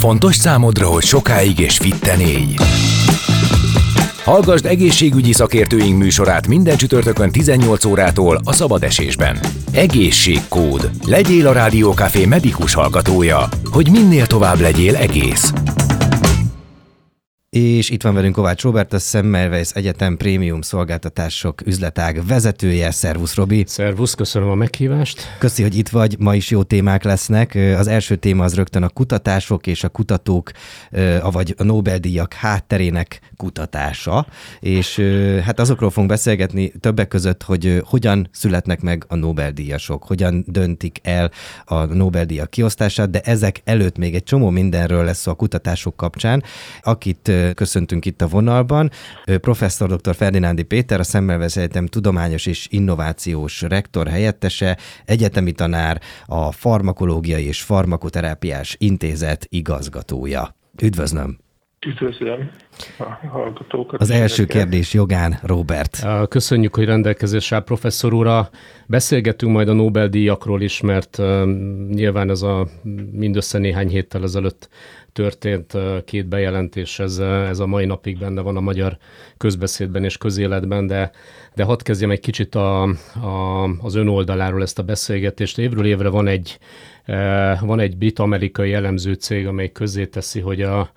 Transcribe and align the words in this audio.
Fontos 0.00 0.36
számodra, 0.36 0.86
hogy 0.86 1.02
sokáig 1.02 1.58
és 1.58 1.76
fitten 1.76 2.20
élj. 2.20 2.54
Hallgasd 4.24 4.66
egészségügyi 4.66 5.32
szakértőink 5.32 5.98
műsorát 5.98 6.46
minden 6.46 6.76
csütörtökön 6.76 7.30
18 7.30 7.84
órától 7.84 8.40
a 8.44 8.52
szabad 8.52 8.82
esésben. 8.82 9.38
Egészségkód. 9.72 10.90
Legyél 11.06 11.46
a 11.46 11.52
Rádiókafé 11.52 12.24
medikus 12.26 12.74
hallgatója, 12.74 13.48
hogy 13.70 13.90
minél 13.90 14.26
tovább 14.26 14.60
legyél 14.60 14.96
egész. 14.96 15.52
És 17.56 17.90
itt 17.90 18.02
van 18.02 18.14
velünk 18.14 18.34
Kovács 18.34 18.62
Robert, 18.62 18.92
a 18.92 18.98
Semmelweis 18.98 19.70
Egyetem 19.70 20.16
Prémium 20.16 20.60
Szolgáltatások 20.60 21.66
üzletág 21.66 22.26
vezetője. 22.26 22.90
Szervusz, 22.90 23.34
Robi! 23.34 23.64
Szervusz, 23.66 24.14
köszönöm 24.14 24.48
a 24.48 24.54
meghívást! 24.54 25.20
Köszi, 25.38 25.62
hogy 25.62 25.76
itt 25.76 25.88
vagy, 25.88 26.16
ma 26.18 26.34
is 26.34 26.50
jó 26.50 26.62
témák 26.62 27.02
lesznek. 27.02 27.54
Az 27.54 27.86
első 27.86 28.16
téma 28.16 28.44
az 28.44 28.54
rögtön 28.54 28.82
a 28.82 28.88
kutatások 28.88 29.66
és 29.66 29.84
a 29.84 29.88
kutatók, 29.88 30.50
vagy 31.30 31.54
a 31.58 31.62
Nobel-díjak 31.62 32.32
hátterének 32.32 33.20
kutatása, 33.36 34.26
és 34.60 35.02
hát 35.44 35.60
azokról 35.60 35.90
fogunk 35.90 36.08
beszélgetni 36.08 36.72
többek 36.80 37.08
között, 37.08 37.42
hogy 37.42 37.82
hogyan 37.84 38.28
születnek 38.32 38.80
meg 38.80 39.04
a 39.08 39.14
Nobel-díjasok, 39.14 40.04
hogyan 40.04 40.44
döntik 40.46 40.98
el 41.02 41.30
a 41.64 41.84
Nobel-díjak 41.84 42.50
kiosztását, 42.50 43.10
de 43.10 43.20
ezek 43.20 43.60
előtt 43.64 43.96
még 43.96 44.14
egy 44.14 44.24
csomó 44.24 44.50
mindenről 44.50 45.04
lesz 45.04 45.20
szó 45.20 45.30
a 45.30 45.34
kutatások 45.34 45.96
kapcsán, 45.96 46.42
akit 46.82 47.38
köszöntünk 47.54 48.04
itt 48.04 48.22
a 48.22 48.26
vonalban. 48.26 48.90
Professzor 49.40 49.96
dr. 49.96 50.14
Ferdinándi 50.14 50.62
Péter, 50.62 51.00
a 51.00 51.02
Szemmelweis 51.02 51.56
Egyetem 51.56 51.86
tudományos 51.86 52.46
és 52.46 52.66
innovációs 52.70 53.62
rektor 53.62 54.08
helyettese, 54.08 54.78
egyetemi 55.04 55.52
tanár, 55.52 56.00
a 56.26 56.52
Farmakológiai 56.52 57.46
és 57.46 57.62
Farmakoterápiás 57.62 58.76
Intézet 58.78 59.46
igazgatója. 59.48 60.56
Üdvözlöm! 60.82 61.49
Üdvözlöm 61.86 62.50
a 62.98 63.26
hallgatókat. 63.28 64.00
Az 64.00 64.10
első 64.10 64.44
kérdés 64.44 64.92
jogán, 64.92 65.38
Robert. 65.42 66.06
Köszönjük, 66.28 66.74
hogy 66.74 66.84
rendelkezésre 66.84 67.56
áll 67.56 67.62
professzor 67.62 68.12
úr. 68.12 68.48
Beszélgetünk 68.86 69.52
majd 69.52 69.68
a 69.68 69.72
Nobel-díjakról 69.72 70.62
is, 70.62 70.80
mert 70.80 71.18
nyilván 71.88 72.30
ez 72.30 72.42
a 72.42 72.68
mindössze 73.12 73.58
néhány 73.58 73.88
héttel 73.88 74.22
ezelőtt 74.22 74.68
történt 75.12 75.76
két 76.04 76.26
bejelentés, 76.26 76.98
ez, 76.98 77.18
ez 77.18 77.58
a 77.58 77.66
mai 77.66 77.84
napig 77.84 78.18
benne 78.18 78.40
van 78.40 78.56
a 78.56 78.60
magyar 78.60 78.96
közbeszédben 79.36 80.04
és 80.04 80.16
közéletben, 80.16 80.86
de, 80.86 81.10
de 81.54 81.64
hadd 81.64 81.82
kezdjem 81.82 82.10
egy 82.10 82.20
kicsit 82.20 82.54
a, 82.54 82.82
a, 82.82 83.64
az 83.80 83.94
ön 83.94 84.08
oldaláról 84.08 84.62
ezt 84.62 84.78
a 84.78 84.82
beszélgetést. 84.82 85.58
Évről 85.58 85.86
évre 85.86 86.08
van 86.08 86.26
egy, 86.26 86.58
van 87.60 87.80
egy 87.80 87.96
brit-amerikai 87.96 88.72
elemző 88.72 89.12
cég, 89.12 89.46
amely 89.46 89.72
teszi, 90.10 90.40
hogy 90.40 90.62
a, 90.62 90.90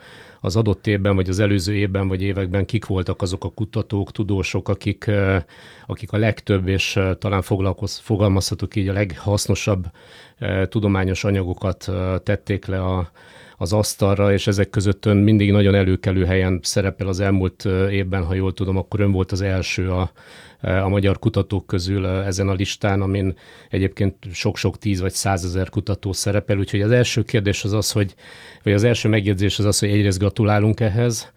az 0.45 0.55
adott 0.55 0.87
évben, 0.87 1.15
vagy 1.15 1.29
az 1.29 1.39
előző 1.39 1.75
évben, 1.75 2.07
vagy 2.07 2.21
években 2.21 2.65
kik 2.65 2.85
voltak 2.85 3.21
azok 3.21 3.43
a 3.43 3.49
kutatók, 3.49 4.11
tudósok, 4.11 4.69
akik, 4.69 5.11
akik 5.87 6.11
a 6.11 6.17
legtöbb, 6.17 6.67
és 6.67 6.99
talán 7.19 7.41
foglalkoz, 7.41 7.97
fogalmazhatok 7.97 8.75
így, 8.75 8.87
a 8.87 8.93
leghasznosabb 8.93 9.85
tudományos 10.69 11.23
anyagokat 11.23 11.91
tették 12.23 12.65
le 12.65 12.83
a, 12.83 13.11
az 13.57 13.73
asztalra, 13.73 14.33
és 14.33 14.47
ezek 14.47 14.69
között 14.69 15.05
ön 15.05 15.17
mindig 15.17 15.51
nagyon 15.51 15.75
előkelő 15.75 16.25
helyen 16.25 16.59
szerepel 16.63 17.07
az 17.07 17.19
elmúlt 17.19 17.65
évben, 17.89 18.23
ha 18.23 18.33
jól 18.33 18.53
tudom, 18.53 18.77
akkor 18.77 18.99
ön 18.99 19.11
volt 19.11 19.31
az 19.31 19.41
első 19.41 19.91
a, 19.91 20.11
a 20.61 20.87
magyar 20.87 21.19
kutatók 21.19 21.67
közül 21.67 22.07
ezen 22.07 22.47
a 22.47 22.53
listán, 22.53 23.01
amin 23.01 23.37
egyébként 23.69 24.15
sok-sok 24.31 24.77
tíz 24.77 25.01
vagy 25.01 25.11
százezer 25.11 25.69
kutató 25.69 26.13
szerepel. 26.13 26.57
Úgyhogy 26.57 26.81
az 26.81 26.91
első 26.91 27.23
kérdés 27.23 27.63
az 27.63 27.73
az, 27.73 27.91
hogy, 27.91 28.13
vagy 28.63 28.73
az 28.73 28.83
első 28.83 29.09
megjegyzés 29.09 29.59
az 29.59 29.65
az, 29.65 29.79
hogy 29.79 29.89
egyrészt 29.89 30.19
gratulálunk 30.19 30.79
ehhez, 30.79 31.31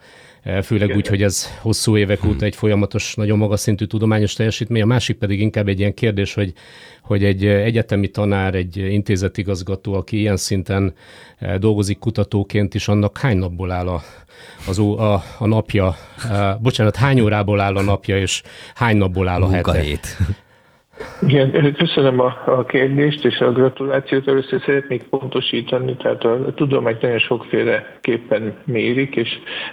főleg 0.62 0.96
úgy, 0.96 1.06
hogy 1.06 1.22
ez 1.22 1.46
hosszú 1.60 1.96
évek 1.96 2.24
óta 2.24 2.44
egy 2.44 2.56
folyamatos, 2.56 3.14
nagyon 3.14 3.38
magas 3.38 3.60
szintű 3.60 3.84
tudományos 3.84 4.32
teljesítmény. 4.32 4.82
A 4.82 4.86
másik 4.86 5.16
pedig 5.16 5.40
inkább 5.40 5.68
egy 5.68 5.78
ilyen 5.78 5.94
kérdés, 5.94 6.34
hogy, 6.34 6.52
hogy 7.06 7.24
egy 7.24 7.46
egyetemi 7.46 8.08
tanár, 8.08 8.54
egy 8.54 8.76
intézetigazgató, 8.76 9.94
aki 9.94 10.18
ilyen 10.18 10.36
szinten 10.36 10.94
dolgozik 11.58 11.98
kutatóként 11.98 12.74
is, 12.74 12.88
annak 12.88 13.18
hány 13.18 13.36
napból 13.36 13.70
áll 13.70 13.88
a, 13.88 14.02
az, 14.68 14.78
a, 14.78 15.22
a 15.38 15.46
napja, 15.46 15.86
a, 15.86 15.96
bocsánat, 16.62 16.96
hány 16.96 17.20
órából 17.20 17.60
áll 17.60 17.76
a 17.76 17.82
napja, 17.82 18.18
és 18.18 18.42
hány 18.74 18.96
napból 18.96 19.28
áll 19.28 19.42
a 19.42 19.50
hete? 19.50 19.60
Igen, 21.22 21.74
köszönöm 21.74 22.20
a, 22.20 22.42
a 22.46 22.64
kérdést 22.64 23.24
és 23.24 23.38
a 23.38 23.52
gratulációt. 23.52 24.28
Először 24.28 24.60
szeretnék 24.60 25.02
pontosítani, 25.02 25.96
tehát 25.96 26.24
a, 26.24 26.54
tudományt 26.54 27.00
nagyon 27.02 27.18
sokféleképpen 27.18 28.54
mérik, 28.64 29.16
és 29.16 29.28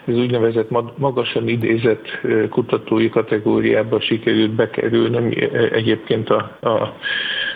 ez 0.06 0.16
úgynevezett 0.16 0.70
magasan 0.98 1.48
idézett 1.48 2.08
kutatói 2.50 3.10
kategóriába 3.10 4.00
sikerült 4.00 4.52
bekerülnöm 4.52 5.32
egyébként 5.72 6.30
a, 6.30 6.58
a 6.62 6.98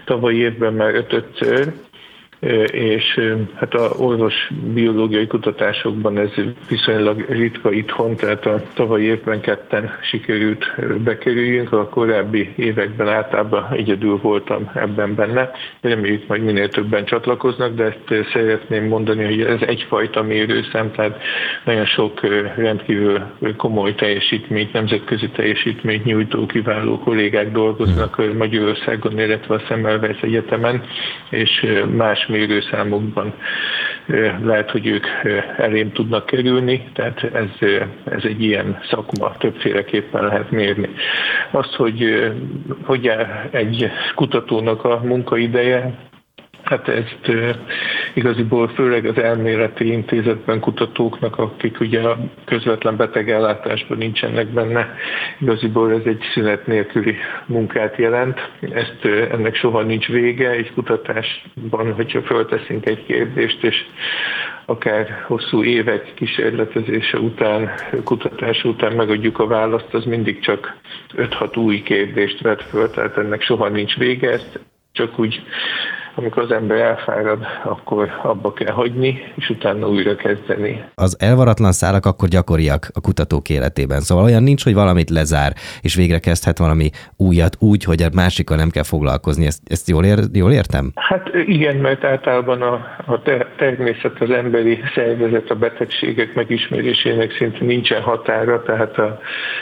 tavalyi 0.05 0.37
évben 0.37 0.73
már 0.73 0.95
ötötször 0.95 1.73
és 2.71 3.19
hát 3.55 3.73
a 3.73 3.89
orvos 3.97 4.33
biológiai 4.73 5.27
kutatásokban 5.27 6.17
ez 6.17 6.31
viszonylag 6.69 7.25
ritka 7.29 7.71
itthon, 7.71 8.15
tehát 8.15 8.45
a 8.45 8.61
tavalyi 8.73 9.05
évben 9.05 9.41
ketten 9.41 9.91
sikerült 10.01 10.65
bekerüljünk, 11.03 11.71
a 11.71 11.89
korábbi 11.89 12.53
években 12.55 13.07
általában 13.07 13.67
egyedül 13.71 14.19
voltam 14.21 14.71
ebben 14.73 15.15
benne. 15.15 15.51
Reméljük 15.81 16.27
majd 16.27 16.43
minél 16.43 16.69
többen 16.69 17.05
csatlakoznak, 17.05 17.75
de 17.75 17.83
ezt 17.83 18.29
szeretném 18.33 18.87
mondani, 18.87 19.23
hogy 19.23 19.41
ez 19.41 19.61
egyfajta 19.61 20.23
mérőszem, 20.23 20.91
tehát 20.91 21.21
nagyon 21.65 21.85
sok 21.85 22.21
rendkívül 22.55 23.21
komoly 23.57 23.95
teljesítményt, 23.95 24.73
nemzetközi 24.73 25.29
teljesítményt 25.29 26.05
nyújtó 26.05 26.45
kiváló 26.45 26.99
kollégák 26.99 27.51
dolgoznak 27.51 28.33
Magyarországon, 28.37 29.19
illetve 29.19 29.55
a 29.55 29.61
Szemmelweis 29.67 30.19
Egyetemen, 30.21 30.83
és 31.29 31.65
más 31.95 32.26
mérőszámokban 32.27 33.33
lehet, 34.43 34.71
hogy 34.71 34.87
ők 34.87 35.05
elém 35.57 35.91
tudnak 35.91 36.25
kerülni, 36.25 36.89
tehát 36.93 37.23
ez, 37.23 37.69
ez 38.03 38.23
egy 38.23 38.43
ilyen 38.43 38.79
szakma, 38.89 39.35
többféleképpen 39.37 40.23
lehet 40.23 40.51
mérni. 40.51 40.89
Azt, 41.51 41.73
hogy 41.73 42.31
hogy 42.83 43.11
egy 43.51 43.91
kutatónak 44.15 44.83
a 44.83 44.99
munkaideje, 45.03 46.07
Hát 46.69 46.87
ezt 46.87 47.31
igaziból 48.13 48.67
főleg 48.67 49.05
az 49.05 49.17
elméleti 49.17 49.91
intézetben 49.91 50.59
kutatóknak, 50.59 51.37
akik 51.37 51.79
ugye 51.79 52.01
a 52.01 52.17
közvetlen 52.45 52.95
betegellátásban 52.95 53.97
nincsenek 53.97 54.47
benne, 54.47 54.95
igaziból 55.39 55.91
ez 55.93 56.05
egy 56.05 56.23
szünet 56.33 56.67
nélküli 56.67 57.15
munkát 57.45 57.97
jelent. 57.97 58.49
Ezt 58.59 59.05
ennek 59.31 59.55
soha 59.55 59.81
nincs 59.81 60.07
vége, 60.07 60.49
egy 60.49 60.73
kutatásban, 60.73 61.93
hogyha 61.93 62.21
fölteszünk 62.21 62.85
egy 62.85 63.05
kérdést, 63.05 63.63
és 63.63 63.85
akár 64.65 65.23
hosszú 65.27 65.63
évek 65.63 66.13
kísérletezése 66.13 67.19
után, 67.19 67.69
kutatása 68.03 68.69
után 68.69 68.93
megadjuk 68.93 69.39
a 69.39 69.47
választ, 69.47 69.93
az 69.93 70.05
mindig 70.05 70.39
csak 70.39 70.75
5-6 71.17 71.57
új 71.57 71.81
kérdést 71.81 72.41
vet 72.41 72.63
föl, 72.63 72.89
tehát 72.89 73.17
ennek 73.17 73.41
soha 73.41 73.69
nincs 73.69 73.97
vége, 73.97 74.31
ezt 74.31 74.59
csak 74.91 75.19
úgy 75.19 75.41
amikor 76.17 76.43
az 76.43 76.51
ember 76.51 76.77
elfárad, 76.77 77.45
akkor 77.63 78.09
abba 78.23 78.53
kell 78.53 78.73
hagyni, 78.73 79.19
és 79.35 79.49
utána 79.49 79.87
újra 79.87 80.15
kezdeni. 80.15 80.83
Az 80.95 81.17
elvaratlan 81.19 81.71
szálak 81.71 82.05
akkor 82.05 82.27
gyakoriak 82.27 82.87
a 82.93 83.01
kutatók 83.01 83.49
életében, 83.49 83.99
szóval 83.99 84.23
olyan 84.23 84.43
nincs, 84.43 84.63
hogy 84.63 84.73
valamit 84.73 85.09
lezár, 85.09 85.53
és 85.81 85.95
végre 85.95 86.19
kezdhet 86.19 86.57
valami 86.57 86.89
újat 87.17 87.55
úgy, 87.59 87.83
hogy 87.83 88.01
a 88.01 88.09
másikkal 88.13 88.57
nem 88.57 88.69
kell 88.69 88.83
foglalkozni. 88.83 89.45
Ezt, 89.45 89.61
ezt 89.65 89.89
jól, 89.89 90.05
ér, 90.05 90.19
jól 90.33 90.51
értem? 90.51 90.91
Hát 90.95 91.29
igen, 91.45 91.75
mert 91.75 92.03
általában 92.03 92.61
a, 92.61 92.73
a 93.05 93.21
természet, 93.57 94.21
az 94.21 94.29
emberi 94.29 94.79
szervezet, 94.95 95.49
a 95.49 95.55
betegségek 95.55 96.33
megismerésének 96.33 97.31
szinte 97.37 97.65
nincsen 97.65 98.01
határa, 98.01 98.63
tehát 98.63 98.97
a, 98.97 99.19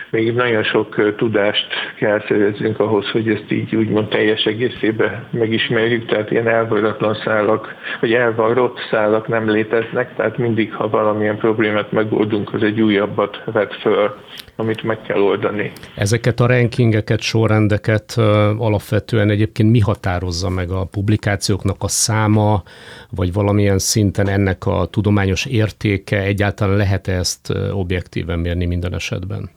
még 0.09 0.33
nagyon 0.33 0.63
sok 0.63 1.15
tudást 1.17 1.67
kell 1.99 2.23
szerezzünk 2.27 2.79
ahhoz, 2.79 3.09
hogy 3.09 3.29
ezt 3.29 3.51
így 3.51 3.75
úgymond 3.75 4.07
teljes 4.07 4.43
egészében 4.43 5.27
megismerjük, 5.31 6.05
tehát 6.05 6.31
ilyen 6.31 6.44
ilyen 6.45 6.57
elvaratlan 6.57 7.15
szálak, 7.23 7.75
vagy 7.99 8.13
elvarrott 8.13 8.77
szálak 8.89 9.27
nem 9.27 9.49
léteznek, 9.49 10.15
tehát 10.15 10.37
mindig, 10.37 10.73
ha 10.73 10.89
valamilyen 10.89 11.37
problémát 11.37 11.91
megoldunk, 11.91 12.53
az 12.53 12.63
egy 12.63 12.81
újabbat 12.81 13.41
vet 13.45 13.75
föl, 13.75 14.15
amit 14.55 14.83
meg 14.83 15.01
kell 15.01 15.21
oldani. 15.21 15.71
Ezeket 15.95 16.39
a 16.39 16.47
rankingeket, 16.47 17.21
sorrendeket 17.21 18.13
alapvetően 18.57 19.29
egyébként 19.29 19.71
mi 19.71 19.79
határozza 19.79 20.49
meg 20.49 20.69
a 20.69 20.85
publikációknak 20.91 21.75
a 21.79 21.87
száma, 21.87 22.63
vagy 23.09 23.33
valamilyen 23.33 23.79
szinten 23.79 24.27
ennek 24.27 24.65
a 24.65 24.85
tudományos 24.85 25.45
értéke, 25.45 26.21
egyáltalán 26.21 26.77
lehet 26.77 27.07
ezt 27.07 27.53
objektíven 27.71 28.39
mérni 28.39 28.65
minden 28.65 28.93
esetben? 28.93 29.49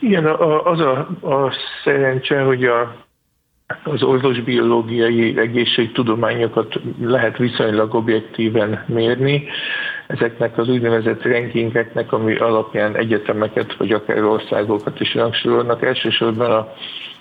Igen, 0.00 0.26
az 0.64 0.80
a, 0.80 0.98
a 1.22 1.52
szerencse, 1.84 2.40
hogy 2.40 2.64
a 2.64 3.06
az 3.84 4.02
orvosbiológiai 4.02 5.38
egészségtudományokat 5.38 6.80
lehet 7.00 7.36
viszonylag 7.36 7.94
objektíven 7.94 8.84
mérni, 8.86 9.48
ezeknek 10.06 10.58
az 10.58 10.68
úgynevezett 10.68 11.22
rankingeknek, 11.22 12.12
ami 12.12 12.36
alapján 12.36 12.96
egyetemeket 12.96 13.76
vagy 13.76 13.92
akár 13.92 14.24
országokat 14.24 15.00
is 15.00 15.14
rangsorolnak, 15.14 15.82
elsősorban 15.82 16.50
a 16.50 16.72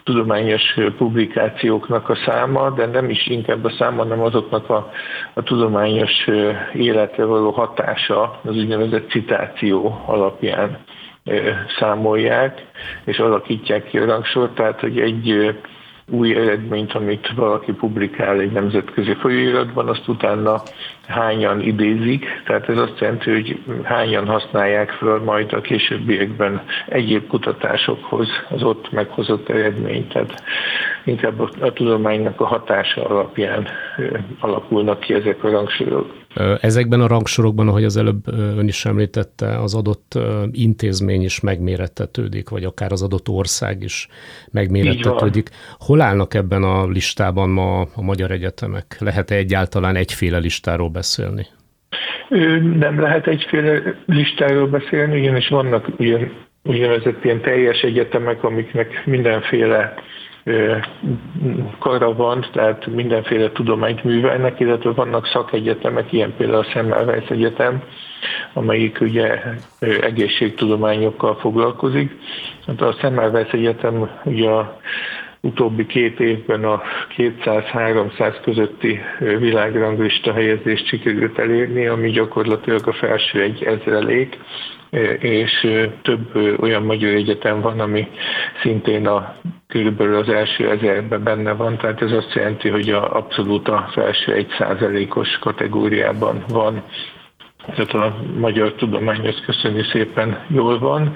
tudományos 0.03 0.63
publikációknak 0.97 2.09
a 2.09 2.15
száma, 2.25 2.69
de 2.69 2.85
nem 2.85 3.09
is 3.09 3.27
inkább 3.27 3.63
a 3.65 3.73
száma, 3.77 3.97
hanem 4.03 4.21
azoknak 4.21 4.69
a, 4.69 4.91
a 5.33 5.43
tudományos 5.43 6.27
életre 6.73 7.25
való 7.25 7.51
hatása 7.51 8.39
az 8.43 8.55
úgynevezett 8.55 9.09
citáció 9.09 10.03
alapján 10.05 10.77
számolják, 11.79 12.65
és 13.05 13.17
alakítják 13.17 13.87
ki 13.87 13.97
a 13.97 14.05
rangsort, 14.05 14.55
tehát 14.55 14.79
hogy 14.79 14.99
egy 14.99 15.55
új 16.11 16.35
eredményt, 16.35 16.93
amit 16.93 17.33
valaki 17.35 17.71
publikál 17.71 18.39
egy 18.39 18.51
nemzetközi 18.51 19.13
folyóiratban, 19.13 19.87
azt 19.87 20.07
utána 20.07 20.61
hányan 21.07 21.61
idézik, 21.61 22.25
tehát 22.45 22.69
ez 22.69 22.77
azt 22.77 22.99
jelenti, 22.99 23.31
hogy 23.31 23.59
hányan 23.83 24.27
használják 24.27 24.89
föl 24.89 25.23
majd 25.23 25.53
a 25.53 25.61
későbbiekben 25.61 26.61
egyéb 26.87 27.27
kutatásokhoz 27.27 28.27
az 28.49 28.63
ott 28.63 28.91
meghozott 28.91 29.49
eredményt, 29.49 30.13
tehát 30.13 30.43
inkább 31.03 31.39
a 31.39 31.73
tudománynak 31.73 32.41
a 32.41 32.45
hatása 32.45 33.05
alapján 33.05 33.67
alakulnak 34.39 34.99
ki 34.99 35.13
ezek 35.13 35.43
a 35.43 35.49
rangsorok. 35.49 36.25
Ezekben 36.61 37.01
a 37.01 37.07
rangsorokban, 37.07 37.67
ahogy 37.67 37.83
az 37.83 37.97
előbb 37.97 38.27
ön 38.57 38.67
is 38.67 38.85
említette, 38.85 39.59
az 39.59 39.75
adott 39.75 40.19
intézmény 40.51 41.23
is 41.23 41.39
megmérettetődik, 41.39 42.49
vagy 42.49 42.63
akár 42.63 42.91
az 42.91 43.01
adott 43.03 43.29
ország 43.29 43.83
is 43.83 44.07
megmérettetődik. 44.51 45.49
Hol 45.79 46.01
állnak 46.01 46.33
ebben 46.33 46.63
a 46.63 46.87
listában 46.87 47.49
ma 47.49 47.79
a 47.79 48.01
magyar 48.01 48.31
egyetemek? 48.31 48.97
Lehet-e 48.99 49.35
egyáltalán 49.35 49.95
egyféle 49.95 50.37
listáról 50.37 50.89
beszélni? 50.97 51.45
Nem 52.79 52.99
lehet 52.99 53.27
egyféle 53.27 53.81
listáról 54.05 54.67
beszélni, 54.67 55.19
ugyanis 55.19 55.47
vannak 55.47 55.87
ugyan, 55.97 56.31
ugyanezett 56.63 57.23
ilyen 57.23 57.41
teljes 57.41 57.81
egyetemek, 57.81 58.43
amiknek 58.43 59.05
mindenféle 59.05 59.93
kara 61.79 62.13
van, 62.13 62.45
tehát 62.53 62.87
mindenféle 62.87 63.51
tudományt 63.51 64.03
művelnek, 64.03 64.59
illetve 64.59 64.91
vannak 64.91 65.27
szakegyetemek, 65.27 66.11
ilyen 66.13 66.33
például 66.37 66.59
a 66.59 66.69
Semmelweis 66.71 67.27
Egyetem, 67.27 67.83
amelyik 68.53 69.01
ugye 69.01 69.41
egészségtudományokkal 70.01 71.35
foglalkozik. 71.35 72.11
Hát 72.67 72.81
a 72.81 72.95
Semmelweis 72.99 73.51
Egyetem 73.51 74.09
ugye 74.23 74.49
a 74.49 74.79
utóbbi 75.47 75.85
két 75.85 76.19
évben 76.19 76.63
a 76.63 76.81
200-300 77.17 78.35
közötti 78.43 78.99
világranglista 79.19 80.33
helyezést 80.33 80.87
sikerült 80.87 81.39
elérni, 81.39 81.87
ami 81.87 82.09
gyakorlatilag 82.09 82.87
a 82.87 82.93
felső 82.93 83.41
egy 83.41 83.63
ezrelék, 83.63 84.37
és 85.19 85.67
több 86.01 86.35
olyan 86.59 86.83
magyar 86.83 87.13
egyetem 87.13 87.61
van, 87.61 87.79
ami 87.79 88.07
szintén 88.61 89.07
a 89.07 89.35
körülbelül 89.67 90.15
az 90.15 90.29
első 90.29 90.69
ezerben 90.69 91.23
benne 91.23 91.51
van, 91.51 91.77
tehát 91.77 92.01
ez 92.01 92.11
azt 92.11 92.33
jelenti, 92.33 92.69
hogy 92.69 92.89
a 92.89 93.15
abszolút 93.15 93.67
a 93.67 93.89
felső 93.91 94.33
egy 94.33 94.49
százalékos 94.57 95.39
kategóriában 95.39 96.43
van 96.47 96.83
tehát 97.75 97.93
a 97.93 98.15
magyar 98.39 98.73
tudományhoz 98.73 99.41
köszönni 99.45 99.83
szépen 99.91 100.45
jól 100.47 100.79
van, 100.79 101.15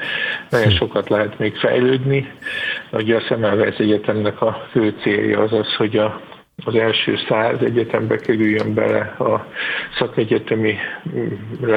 nagyon 0.50 0.70
sokat 0.72 1.10
lehet 1.10 1.40
még 1.40 1.56
fejlődni. 1.56 2.32
Ugye 2.92 3.16
a 3.16 3.22
Szemelweis 3.28 3.76
Egyetemnek 3.78 4.42
a 4.42 4.68
fő 4.72 4.94
célja 5.02 5.40
az 5.40 5.54
az, 5.54 5.76
hogy 5.76 5.98
a 5.98 6.22
az 6.66 6.76
első 6.76 7.18
száz 7.28 7.62
egyetembe 7.62 8.16
kerüljön 8.16 8.74
bele 8.74 9.00
a 9.20 9.46
szakegyetemi 9.98 10.76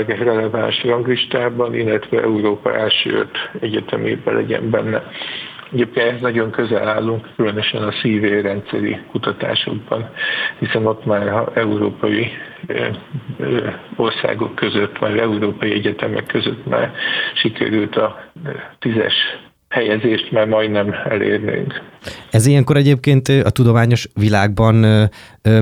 releváns 0.06 0.84
ranglistában, 0.84 1.74
illetve 1.74 2.22
Európa 2.22 2.74
első 2.76 3.10
öt 3.10 3.36
egyetemében 3.60 4.34
legyen 4.34 4.70
benne. 4.70 5.02
Egyébként 5.74 6.06
ehhez 6.08 6.20
nagyon 6.20 6.50
közel 6.50 6.88
állunk, 6.88 7.28
különösen 7.36 7.82
a 7.82 7.92
szívérendszeri 8.02 8.98
kutatásokban, 9.10 10.10
hiszen 10.58 10.86
ott 10.86 11.04
már 11.04 11.48
európai 11.54 12.26
országok 13.96 14.54
között, 14.54 14.98
vagy 14.98 15.18
európai 15.18 15.72
egyetemek 15.72 16.26
között 16.26 16.66
már 16.66 16.92
sikerült 17.34 17.96
a 17.96 18.30
tízes 18.78 19.14
helyezést 19.68 20.30
már 20.30 20.46
majdnem 20.46 20.94
elérnénk. 21.08 21.82
Ez 22.30 22.46
ilyenkor 22.46 22.76
egyébként 22.76 23.28
a 23.28 23.50
tudományos 23.50 24.08
világban 24.14 25.08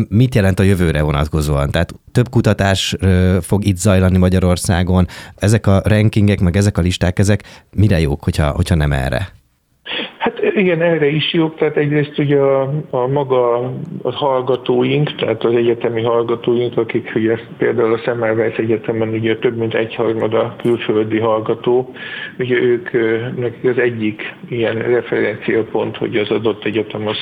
mit 0.08 0.34
jelent 0.34 0.58
a 0.58 0.62
jövőre 0.62 1.02
vonatkozóan? 1.02 1.70
Tehát 1.70 1.92
több 2.12 2.28
kutatás 2.28 2.96
fog 3.40 3.64
itt 3.64 3.76
zajlani 3.76 4.18
Magyarországon, 4.18 5.06
ezek 5.36 5.66
a 5.66 5.80
rankingek, 5.84 6.40
meg 6.40 6.56
ezek 6.56 6.78
a 6.78 6.82
listák, 6.82 7.18
ezek 7.18 7.42
mire 7.76 8.00
jók, 8.00 8.24
hogyha, 8.24 8.50
hogyha 8.50 8.74
nem 8.74 8.92
erre? 8.92 9.40
Igen, 10.54 10.82
erre 10.82 11.06
is 11.06 11.32
jók, 11.32 11.56
tehát 11.56 11.76
egyrészt 11.76 12.18
ugye 12.18 12.38
a, 12.38 12.72
a 12.90 13.06
maga 13.06 13.56
a 14.02 14.12
hallgatóink, 14.12 15.14
tehát 15.14 15.44
az 15.44 15.54
egyetemi 15.54 16.02
hallgatóink, 16.02 16.76
akik 16.76 17.12
ugye 17.14 17.38
például 17.58 17.92
a 17.92 17.98
Semmelweis 17.98 18.56
Egyetemen 18.56 19.08
ugye 19.08 19.36
több 19.36 19.56
mint 19.56 19.74
egyharmada 19.74 20.56
külföldi 20.58 21.18
hallgató, 21.18 21.94
ugye 22.38 22.56
ők 22.56 22.90
nekik 23.36 23.70
az 23.70 23.78
egyik 23.78 24.34
ilyen 24.48 24.74
referenciapont, 24.74 25.96
hogy 25.96 26.16
az 26.16 26.30
adott 26.30 26.64
egyetem 26.64 27.06
az 27.06 27.18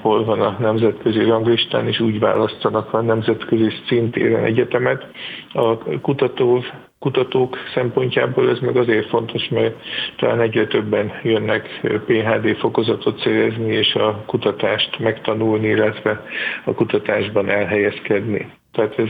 hol 0.00 0.24
van 0.24 0.40
a 0.40 0.56
nemzetközi 0.60 1.24
ranglistán, 1.24 1.86
és 1.86 2.00
úgy 2.00 2.18
választanak 2.18 2.92
a 2.94 3.00
nemzetközi 3.00 3.70
szintéren 3.86 4.44
egyetemet. 4.44 5.06
A 5.52 5.78
kutató 6.00 6.62
kutatók 7.00 7.56
szempontjából 7.74 8.50
ez 8.50 8.58
meg 8.58 8.76
azért 8.76 9.08
fontos, 9.08 9.48
mert 9.48 9.74
talán 10.16 10.40
egyre 10.40 10.66
többen 10.66 11.12
jönnek 11.22 11.80
PHD 12.06 12.56
fokozatot 12.56 13.20
szerezni, 13.20 13.72
és 13.72 13.94
a 13.94 14.22
kutatást 14.26 14.98
megtanulni, 14.98 15.68
illetve 15.68 16.24
a 16.64 16.74
kutatásban 16.74 17.48
elhelyezkedni. 17.48 18.52
Tehát 18.72 18.98
ez 18.98 19.08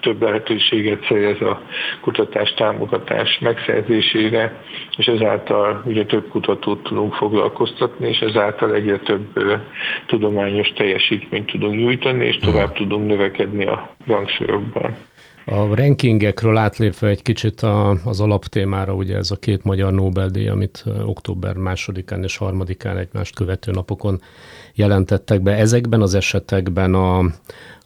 több 0.00 0.22
lehetőséget 0.22 1.04
szerez 1.08 1.40
a 1.40 1.62
kutatás 2.00 2.54
támogatás 2.54 3.38
megszerzésére, 3.38 4.62
és 4.96 5.06
ezáltal 5.06 5.82
ugye 5.86 6.04
több 6.04 6.28
kutatót 6.28 6.82
tudunk 6.82 7.14
foglalkoztatni, 7.14 8.08
és 8.08 8.18
ezáltal 8.18 8.74
egyre 8.74 8.98
több 8.98 9.26
tudományos 10.06 10.72
teljesítményt 10.72 11.50
tudunk 11.50 11.74
nyújtani, 11.74 12.26
és 12.26 12.36
tovább 12.36 12.72
tudunk 12.72 13.06
növekedni 13.06 13.66
a 13.66 13.94
rangsorokban. 14.06 14.96
A 15.44 15.74
rankingekről 15.74 16.56
átlépve 16.56 17.08
egy 17.08 17.22
kicsit 17.22 17.60
a, 17.60 17.90
az 18.04 18.20
alaptémára, 18.20 18.94
ugye 18.94 19.16
ez 19.16 19.30
a 19.30 19.36
két 19.36 19.64
magyar 19.64 19.92
Nobel-díj, 19.92 20.48
amit 20.48 20.84
október 21.04 21.56
másodikán 21.56 22.22
és 22.22 22.36
harmadikán 22.36 22.98
egymást 22.98 23.34
követő 23.34 23.70
napokon 23.70 24.20
jelentettek 24.74 25.42
be. 25.42 25.56
Ezekben 25.56 26.02
az 26.02 26.14
esetekben 26.14 26.94
a, 26.94 27.18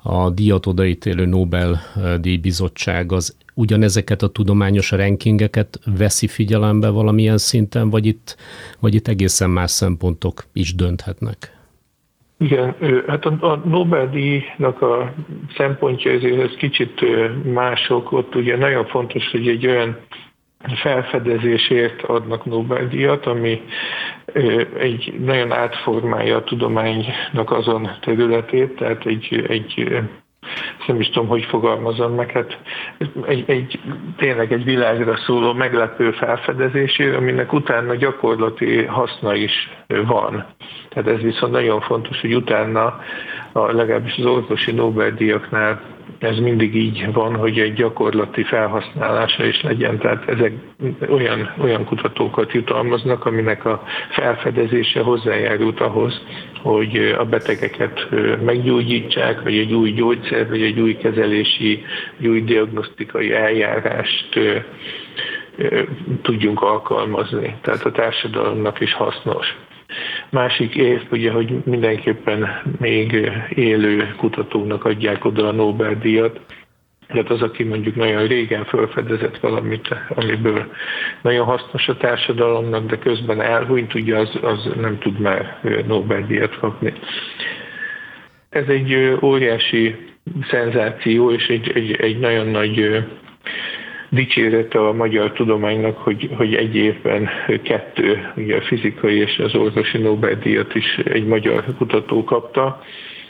a 0.02 0.30
díjat 0.30 0.66
odaítélő 0.66 1.24
Nobel-díj 1.24 2.36
bizottság 2.36 3.12
az 3.12 3.36
ugyanezeket 3.54 4.22
a 4.22 4.28
tudományos 4.28 4.90
rankingeket 4.90 5.80
veszi 5.84 6.26
figyelembe 6.26 6.88
valamilyen 6.88 7.38
szinten, 7.38 7.90
vagy 7.90 8.06
itt, 8.06 8.36
vagy 8.80 8.94
itt 8.94 9.08
egészen 9.08 9.50
más 9.50 9.70
szempontok 9.70 10.46
is 10.52 10.74
dönthetnek? 10.74 11.55
Igen, 12.38 12.74
hát 13.06 13.24
a 13.24 13.60
Nobel-díjnak 13.64 14.82
a 14.82 15.12
szempontja 15.56 16.10
ezért 16.10 16.40
ez 16.40 16.56
kicsit 16.56 17.00
mások. 17.52 18.12
Ott 18.12 18.34
ugye 18.34 18.56
nagyon 18.56 18.86
fontos, 18.86 19.30
hogy 19.30 19.48
egy 19.48 19.66
olyan 19.66 19.96
felfedezésért 20.74 22.02
adnak 22.02 22.44
Nobel-díjat, 22.44 23.26
ami 23.26 23.62
egy 24.78 25.14
nagyon 25.20 25.52
átformálja 25.52 26.36
a 26.36 26.44
tudománynak 26.44 27.50
azon 27.50 27.90
területét, 28.00 28.76
tehát 28.76 29.06
egy, 29.06 29.44
egy 29.48 30.02
nem 30.86 31.00
is 31.00 31.08
tudom, 31.10 31.28
hogy 31.28 31.44
fogalmazom 31.44 32.14
meg, 32.14 32.30
hát 32.30 32.58
egy, 33.26 33.44
egy, 33.46 33.80
tényleg 34.16 34.52
egy 34.52 34.64
világra 34.64 35.16
szóló 35.16 35.52
meglepő 35.52 36.10
felfedezésére, 36.10 37.16
aminek 37.16 37.52
utána 37.52 37.94
gyakorlati 37.94 38.84
haszna 38.84 39.34
is 39.34 39.70
van. 39.86 40.46
Tehát 40.96 41.18
ez 41.18 41.22
viszont 41.22 41.52
nagyon 41.52 41.80
fontos, 41.80 42.20
hogy 42.20 42.34
utána 42.34 43.00
a, 43.52 43.72
legalábbis 43.72 44.16
az 44.18 44.24
orvosi 44.24 44.72
Nobel-díjaknál 44.72 45.80
ez 46.18 46.38
mindig 46.38 46.74
így 46.74 47.12
van, 47.12 47.36
hogy 47.36 47.58
egy 47.58 47.74
gyakorlati 47.74 48.42
felhasználása 48.42 49.44
is 49.44 49.62
legyen. 49.62 49.98
Tehát 49.98 50.28
ezek 50.28 50.52
olyan, 51.08 51.54
olyan 51.60 51.84
kutatókat 51.84 52.52
jutalmaznak, 52.52 53.24
aminek 53.24 53.64
a 53.64 53.82
felfedezése 54.10 55.00
hozzájárult 55.00 55.80
ahhoz, 55.80 56.20
hogy 56.62 57.14
a 57.18 57.24
betegeket 57.24 58.08
meggyógyítsák, 58.44 59.42
vagy 59.42 59.56
egy 59.58 59.72
új 59.72 59.92
gyógyszer, 59.92 60.48
vagy 60.48 60.62
egy 60.62 60.80
új 60.80 60.96
kezelési, 60.96 61.84
egy 62.18 62.26
új 62.26 62.42
diagnosztikai 62.42 63.32
eljárást 63.32 64.38
tudjunk 66.22 66.62
alkalmazni. 66.62 67.56
Tehát 67.60 67.84
a 67.84 67.92
társadalomnak 67.92 68.80
is 68.80 68.94
hasznos. 68.94 69.56
Másik 70.30 70.74
év, 70.74 71.02
ugye, 71.10 71.30
hogy 71.30 71.62
mindenképpen 71.64 72.62
még 72.78 73.30
élő 73.54 74.14
kutatóknak 74.16 74.84
adják 74.84 75.24
oda 75.24 75.48
a 75.48 75.52
Nobel-díjat, 75.52 76.40
tehát 77.06 77.30
az, 77.30 77.42
aki 77.42 77.62
mondjuk 77.62 77.94
nagyon 77.94 78.26
régen 78.26 78.64
felfedezett 78.64 79.38
valamit, 79.38 79.88
amiből 80.08 80.72
nagyon 81.22 81.44
hasznos 81.44 81.88
a 81.88 81.96
társadalomnak, 81.96 82.86
de 82.86 82.98
közben 82.98 83.40
elhúnyt, 83.40 83.94
ugye 83.94 84.16
az, 84.16 84.38
az 84.42 84.68
nem 84.80 84.98
tud 84.98 85.18
már 85.18 85.58
Nobel-díjat 85.86 86.58
kapni. 86.58 86.92
Ez 88.48 88.68
egy 88.68 89.16
óriási 89.22 89.96
szenzáció, 90.48 91.32
és 91.32 91.46
egy, 91.46 91.70
egy, 91.74 91.92
egy 91.92 92.18
nagyon 92.18 92.46
nagy 92.46 93.04
dicsérete 94.08 94.78
a 94.78 94.92
magyar 94.92 95.32
tudománynak, 95.32 95.96
hogy, 95.96 96.30
hogy 96.36 96.54
egy 96.54 96.76
évben 96.76 97.28
kettő, 97.62 98.32
ugye 98.36 98.56
a 98.56 98.62
fizikai 98.62 99.16
és 99.16 99.38
az 99.38 99.54
orvosi 99.54 99.98
Nobel-díjat 99.98 100.74
is 100.74 100.96
egy 100.96 101.26
magyar 101.26 101.64
kutató 101.76 102.24
kapta 102.24 102.80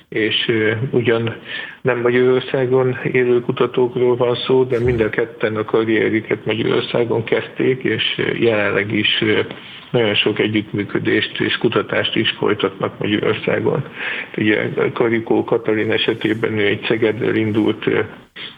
és 0.08 0.52
ugyan 0.90 1.36
nem 1.82 2.00
Magyarországon 2.00 2.98
élő 3.12 3.40
kutatókról 3.40 4.16
van 4.16 4.34
szó, 4.34 4.64
de 4.64 4.78
mind 4.80 5.00
a 5.00 5.10
ketten 5.10 5.56
a 5.56 5.64
karrierüket 5.64 6.44
Magyarországon 6.44 7.24
kezdték, 7.24 7.82
és 7.82 8.22
jelenleg 8.38 8.92
is 8.92 9.24
nagyon 9.90 10.14
sok 10.14 10.38
együttműködést 10.38 11.40
és 11.40 11.56
kutatást 11.58 12.16
is 12.16 12.30
folytatnak 12.30 12.98
Magyarországon. 12.98 13.84
Ugye 14.36 14.68
Karikó 14.92 15.44
Katalin 15.44 15.90
esetében 15.90 16.58
ő 16.58 16.66
egy 16.66 16.84
Szegedről 16.88 17.36
indult 17.36 17.84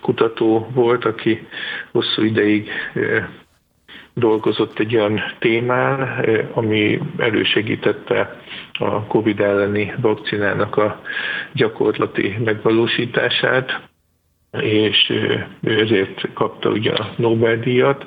kutató 0.01 0.69
volt, 0.75 1.05
aki 1.05 1.47
hosszú 1.93 2.23
ideig 2.23 2.69
dolgozott 4.19 4.79
egy 4.79 4.97
olyan 4.97 5.21
témán, 5.39 6.25
ami 6.53 7.01
elősegítette 7.17 8.41
a 8.73 9.07
COVID 9.07 9.41
elleni 9.41 9.95
vakcinának 10.01 10.77
a 10.77 11.01
gyakorlati 11.53 12.37
megvalósítását, 12.45 13.81
és 14.61 15.11
ő 15.61 15.81
ezért 15.81 16.33
kapta 16.35 16.71
ugye 16.71 16.93
a 16.93 17.11
Nobel-díjat, 17.17 18.07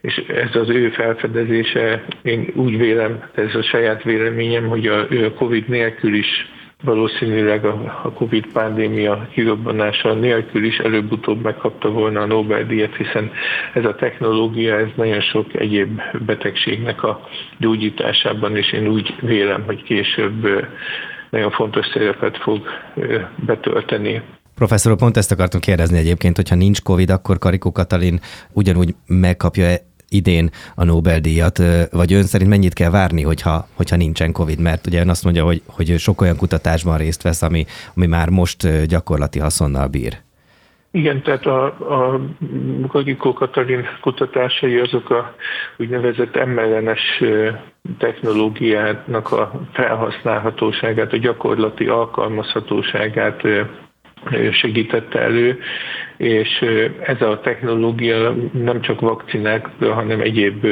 és 0.00 0.16
ez 0.16 0.56
az 0.56 0.68
ő 0.68 0.90
felfedezése, 0.90 2.04
én 2.22 2.52
úgy 2.54 2.78
vélem, 2.78 3.30
ez 3.34 3.54
a 3.54 3.62
saját 3.62 4.02
véleményem, 4.02 4.66
hogy 4.66 4.86
a, 4.86 5.00
a 5.00 5.32
COVID 5.36 5.68
nélkül 5.68 6.14
is 6.14 6.26
valószínűleg 6.82 7.64
a 7.64 8.12
Covid 8.14 8.46
pandémia 8.52 9.28
kirobbanása 9.32 10.14
nélkül 10.14 10.64
is 10.64 10.78
előbb-utóbb 10.78 11.42
megkapta 11.42 11.90
volna 11.90 12.20
a 12.20 12.26
Nobel-díjat, 12.26 12.96
hiszen 12.96 13.30
ez 13.74 13.84
a 13.84 13.94
technológia, 13.94 14.78
ez 14.78 14.88
nagyon 14.96 15.20
sok 15.20 15.54
egyéb 15.54 16.00
betegségnek 16.26 17.02
a 17.02 17.20
gyógyításában, 17.58 18.56
és 18.56 18.72
én 18.72 18.86
úgy 18.86 19.14
vélem, 19.20 19.62
hogy 19.64 19.82
később 19.82 20.46
nagyon 21.30 21.50
fontos 21.50 21.86
szerepet 21.92 22.36
fog 22.36 22.66
betölteni. 23.46 24.22
Professzor, 24.54 24.96
pont 24.96 25.16
ezt 25.16 25.32
akartam 25.32 25.60
kérdezni 25.60 25.98
egyébként, 25.98 26.36
hogyha 26.36 26.54
nincs 26.54 26.82
COVID, 26.82 27.10
akkor 27.10 27.38
Karikó 27.38 27.72
Katalin 27.72 28.20
ugyanúgy 28.52 28.94
megkapja 29.06 29.74
idén 30.08 30.50
a 30.74 30.84
Nobel-díjat, 30.84 31.62
vagy 31.90 32.12
ön 32.12 32.22
szerint 32.22 32.50
mennyit 32.50 32.72
kell 32.72 32.90
várni, 32.90 33.22
hogyha, 33.22 33.68
hogyha 33.74 33.96
nincsen 33.96 34.32
Covid? 34.32 34.60
Mert 34.60 34.86
ugye 34.86 35.00
ön 35.00 35.08
azt 35.08 35.24
mondja, 35.24 35.44
hogy, 35.44 35.62
hogy 35.66 35.98
sok 35.98 36.20
olyan 36.20 36.36
kutatásban 36.36 36.96
részt 36.96 37.22
vesz, 37.22 37.42
ami, 37.42 37.64
ami 37.96 38.06
már 38.06 38.28
most 38.28 38.86
gyakorlati 38.86 39.38
haszonnal 39.38 39.86
bír. 39.86 40.18
Igen, 40.90 41.22
tehát 41.22 41.46
a, 41.46 41.64
a 41.64 42.20
Gagikó 42.86 43.32
Katalin 43.32 43.86
kutatásai 44.00 44.78
azok 44.78 45.10
a 45.10 45.34
úgynevezett 45.76 46.44
mRNS 46.46 47.22
technológiának 47.98 49.32
a 49.32 49.60
felhasználhatóságát, 49.72 51.12
a 51.12 51.16
gyakorlati 51.16 51.86
alkalmazhatóságát 51.86 53.42
segítette 54.52 55.20
elő, 55.20 55.58
és 56.16 56.64
ez 57.02 57.22
a 57.22 57.40
technológia 57.40 58.34
nem 58.52 58.80
csak 58.80 59.00
vakcinákra, 59.00 59.94
hanem 59.94 60.20
egyéb 60.20 60.66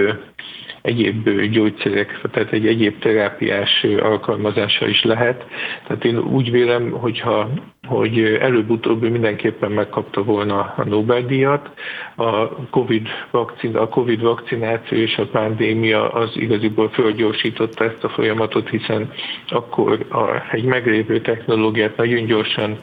egyéb 0.86 1.30
gyógyszerek, 1.50 2.20
tehát 2.32 2.52
egy 2.52 2.66
egyéb 2.66 2.98
terápiás 2.98 3.86
alkalmazása 4.00 4.86
is 4.86 5.02
lehet. 5.04 5.44
Tehát 5.86 6.04
én 6.04 6.18
úgy 6.18 6.50
vélem, 6.50 6.90
hogyha, 6.90 7.48
hogy 7.86 8.18
előbb-utóbb 8.40 9.02
mindenképpen 9.02 9.70
megkapta 9.70 10.22
volna 10.22 10.74
a 10.76 10.84
Nobel-díjat. 10.84 11.70
A 12.16 12.48
COVID, 12.70 13.08
vakcina, 13.30 13.80
a 13.80 13.88
COVID 13.88 14.22
vakcináció 14.22 14.98
és 14.98 15.16
a 15.16 15.26
pandémia 15.26 16.08
az 16.08 16.30
igaziból 16.34 16.88
fölgyorsította 16.88 17.84
ezt 17.84 18.04
a 18.04 18.08
folyamatot, 18.08 18.68
hiszen 18.68 19.12
akkor 19.48 20.06
a, 20.10 20.54
egy 20.54 20.64
meglévő 20.64 21.20
technológiát 21.20 21.96
nagyon 21.96 22.24
gyorsan 22.24 22.78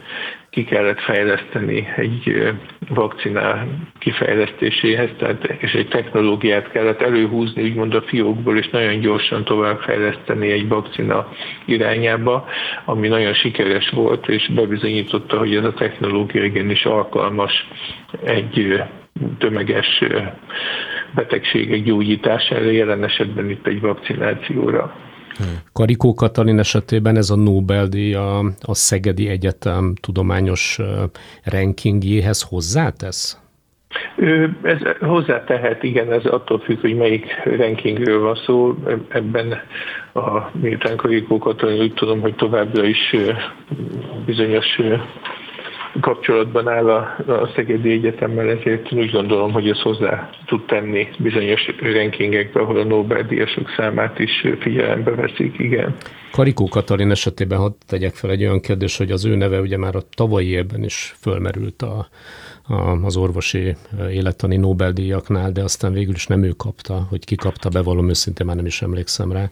ki 0.54 0.64
kellett 0.64 1.00
fejleszteni 1.00 1.88
egy 1.96 2.52
vakcinál 2.88 3.66
kifejlesztéséhez, 3.98 5.10
tehát, 5.18 5.44
és 5.58 5.72
egy 5.72 5.88
technológiát 5.88 6.70
kellett 6.70 7.00
előhúzni, 7.00 7.62
úgymond 7.62 7.94
a 7.94 8.02
fiókból, 8.02 8.58
és 8.58 8.68
nagyon 8.68 9.00
gyorsan 9.00 9.44
továbbfejleszteni 9.44 10.50
egy 10.50 10.68
vakcina 10.68 11.28
irányába, 11.64 12.48
ami 12.84 13.08
nagyon 13.08 13.34
sikeres 13.34 13.90
volt, 13.90 14.28
és 14.28 14.50
bebizonyította, 14.54 15.38
hogy 15.38 15.54
ez 15.54 15.64
a 15.64 15.72
technológia 15.72 16.44
igenis 16.44 16.84
alkalmas 16.84 17.68
egy 18.24 18.82
tömeges 19.38 20.02
betegségek 21.14 21.82
gyógyítására, 21.82 22.70
jelen 22.70 23.04
esetben 23.04 23.50
itt 23.50 23.66
egy 23.66 23.80
vakcinációra. 23.80 24.94
Karikó 25.72 26.14
Katalin 26.14 26.58
esetében 26.58 27.16
ez 27.16 27.30
a 27.30 27.36
Nobel-díj 27.36 28.14
a, 28.14 28.38
a 28.60 28.74
Szegedi 28.74 29.28
Egyetem 29.28 29.94
tudományos 30.00 30.78
rankingjéhez 31.44 32.42
hozzátesz? 32.42 33.38
Ez 34.62 34.78
hozzátehet, 35.00 35.82
igen, 35.82 36.12
ez 36.12 36.24
attól 36.24 36.58
függ, 36.58 36.80
hogy 36.80 36.96
melyik 36.96 37.26
rankingről 37.44 38.20
van 38.20 38.34
szó. 38.34 38.74
Ebben 39.08 39.60
a 40.14 40.50
miután 40.52 40.96
Karikó 40.96 41.38
Katalin 41.38 41.80
úgy 41.80 41.94
tudom, 41.94 42.20
hogy 42.20 42.34
továbbra 42.34 42.84
is 42.84 43.16
bizonyos 44.26 44.66
kapcsolatban 46.00 46.68
áll 46.68 46.90
a, 46.90 47.16
a 47.26 47.50
Szegedi 47.54 47.90
Egyetemmel, 47.90 48.50
ezért 48.50 48.92
úgy 48.92 49.10
gondolom, 49.10 49.52
hogy 49.52 49.68
ez 49.68 49.80
hozzá 49.80 50.30
tud 50.46 50.66
tenni 50.66 51.08
bizonyos 51.18 51.66
rankingekbe, 51.80 52.60
ahol 52.60 52.78
a 52.78 52.84
Nobel-díjasok 52.84 53.72
számát 53.76 54.18
is 54.18 54.46
figyelembe 54.60 55.10
veszik, 55.10 55.58
igen. 55.58 55.94
Karikó 56.32 56.68
Katalin 56.68 57.10
esetében 57.10 57.58
hadd 57.58 57.72
tegyek 57.86 58.14
fel 58.14 58.30
egy 58.30 58.42
olyan 58.42 58.60
kérdés, 58.60 58.96
hogy 58.96 59.10
az 59.10 59.24
ő 59.24 59.34
neve 59.34 59.60
ugye 59.60 59.76
már 59.78 59.96
a 59.96 60.02
tavalyi 60.16 60.48
évben 60.48 60.84
is 60.84 61.14
fölmerült 61.20 61.82
a, 61.82 62.08
az 63.02 63.16
orvosi 63.16 63.76
élettani 64.10 64.56
Nobel-díjaknál, 64.56 65.52
de 65.52 65.62
aztán 65.62 65.92
végül 65.92 66.14
is 66.14 66.26
nem 66.26 66.42
ő 66.42 66.50
kapta, 66.50 67.06
hogy 67.08 67.24
ki 67.24 67.34
kapta, 67.34 67.68
bevallom 67.68 68.08
őszintén 68.08 68.46
már 68.46 68.56
nem 68.56 68.66
is 68.66 68.82
emlékszem 68.82 69.32
rá. 69.32 69.50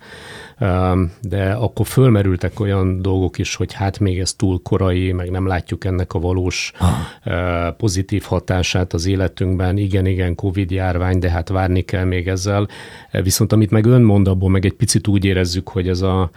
De 1.20 1.52
akkor 1.52 1.86
fölmerültek 1.86 2.60
olyan 2.60 3.02
dolgok 3.02 3.38
is, 3.38 3.54
hogy 3.54 3.72
hát 3.72 3.98
még 3.98 4.20
ez 4.20 4.34
túl 4.34 4.60
korai, 4.62 5.12
meg 5.12 5.30
nem 5.30 5.46
látjuk 5.46 5.84
ennek 5.84 6.14
a 6.14 6.18
valós 6.18 6.72
ah. 6.78 7.70
pozitív 7.76 8.22
hatását 8.22 8.92
az 8.92 9.06
életünkben. 9.06 9.76
Igen, 9.76 10.06
igen, 10.06 10.34
Covid 10.34 10.70
járvány, 10.70 11.18
de 11.18 11.30
hát 11.30 11.48
várni 11.48 11.80
kell 11.80 12.04
még 12.04 12.28
ezzel. 12.28 12.68
Viszont 13.10 13.52
amit 13.52 13.70
meg 13.70 13.86
ön 13.86 14.02
mond, 14.02 14.28
abból 14.28 14.50
meg 14.50 14.64
egy 14.64 14.74
picit 14.74 15.08
úgy 15.08 15.24
érezzük, 15.24 15.68
hogy 15.68 15.88
ez 15.88 16.00
a 16.00 16.30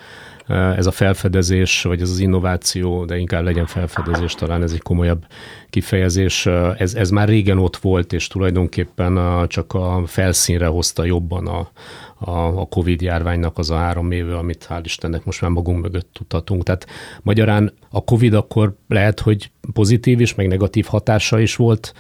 ez 0.48 0.86
a 0.86 0.92
felfedezés, 0.92 1.82
vagy 1.84 2.02
ez 2.02 2.10
az 2.10 2.20
innováció, 2.20 3.06
de 3.06 3.18
inkább 3.18 3.44
legyen 3.44 3.66
felfedezés, 3.66 4.34
talán 4.34 4.64
ez 4.64 4.72
egy 4.72 4.82
komolyabb 4.82 5.26
kifejezés, 5.70 6.46
ez, 6.78 6.96
ez 6.96 7.10
már 7.10 7.28
régen 7.28 7.58
ott 7.58 7.78
volt, 7.78 8.14
és 8.14 8.28
tulajdonképpen 8.28 9.18
a, 9.18 9.48
csak 9.48 9.74
a 9.74 10.04
felszínre 10.06 10.66
hozta 10.68 11.04
jobban 11.04 11.48
a, 11.48 11.70
a, 12.20 12.32
a 12.32 12.66
Covid 12.66 13.02
járványnak 13.02 13.58
az 13.58 13.72
a 13.72 13.76
három 13.76 14.12
éve, 14.12 14.38
amit 14.38 14.68
hál' 14.70 14.82
Istennek 14.84 15.26
most 15.26 15.42
már 15.42 15.52
magunk 15.52 15.82
mögött 15.82 16.10
tudhatunk. 16.14 16.64
Tehát 16.64 16.88
magyarán 17.22 17.74
a 17.90 18.04
Covid 18.04 18.34
akkor 18.34 18.76
lehet, 18.88 19.20
hogy 19.20 19.52
pozitív 19.74 20.20
is, 20.20 20.36
meg 20.36 20.48
negatív 20.48 20.86
hatása 20.86 21.40
is 21.40 21.56
volt 21.56 21.94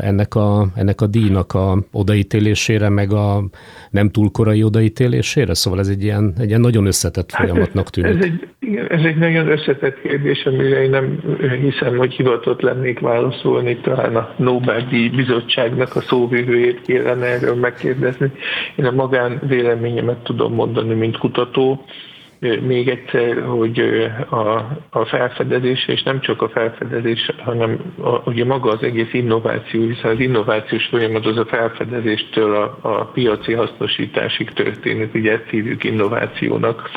ennek 0.00 0.34
a, 0.34 0.66
ennek 0.74 1.00
a 1.00 1.06
díjnak 1.06 1.54
a 1.54 1.78
odaítélésére, 1.92 2.88
meg 2.88 3.12
a 3.12 3.44
nem 3.90 4.10
túl 4.10 4.30
korai 4.30 4.62
odaítélésére? 4.62 5.54
Szóval 5.54 5.78
ez 5.78 5.88
egy 5.88 6.02
ilyen, 6.02 6.34
egy 6.38 6.48
ilyen 6.48 6.60
nagyon 6.60 6.86
összetett 6.86 7.30
hát 7.30 7.48
folyamatnak 7.48 7.90
tűnik. 7.90 8.16
Ez 8.16 8.24
egy, 8.24 8.48
igen, 8.58 8.90
ez 8.90 9.04
egy 9.04 9.16
nagyon 9.16 9.48
összetett 9.48 10.00
kérdés, 10.00 10.44
amire 10.44 10.82
én 10.82 10.90
nem 10.90 11.20
hiszem, 11.60 11.96
hogy 11.96 12.12
hivatott 12.12 12.60
lennék 12.60 13.00
válaszolni, 13.00 13.76
talán 13.76 14.16
a 14.16 14.34
Nobel-díj 14.36 15.08
bizottságnak 15.08 15.96
a 15.96 16.00
szóvivőjét 16.00 16.80
kellene 16.86 17.26
erről 17.26 17.54
megkérdezni. 17.54 18.30
Én 18.76 18.84
a 18.84 18.90
magán 18.90 19.40
véleményemet 19.48 20.22
tudom 20.22 20.54
mondani, 20.54 20.94
mint 20.94 21.18
kutató, 21.18 21.84
még 22.60 22.88
egyszer, 22.88 23.42
hogy 23.42 23.78
a, 24.30 24.56
a 24.90 25.04
felfedezés, 25.04 25.88
és 25.88 26.02
nem 26.02 26.20
csak 26.20 26.42
a 26.42 26.48
felfedezés, 26.48 27.30
hanem 27.38 27.94
a, 28.02 28.30
ugye 28.30 28.44
maga 28.44 28.70
az 28.70 28.82
egész 28.82 29.12
innováció, 29.12 29.86
hiszen 29.86 30.10
az 30.10 30.20
innovációs 30.20 30.86
folyamat 30.86 31.26
az 31.26 31.36
a 31.36 31.44
felfedezéstől 31.44 32.54
a, 32.54 32.78
a 32.80 33.04
piaci 33.04 33.52
hasznosításig 33.52 34.50
történik, 34.50 35.14
ugye 35.14 35.32
ezt 35.32 35.48
hívjuk 35.50 35.84
innovációnak. 35.84 36.90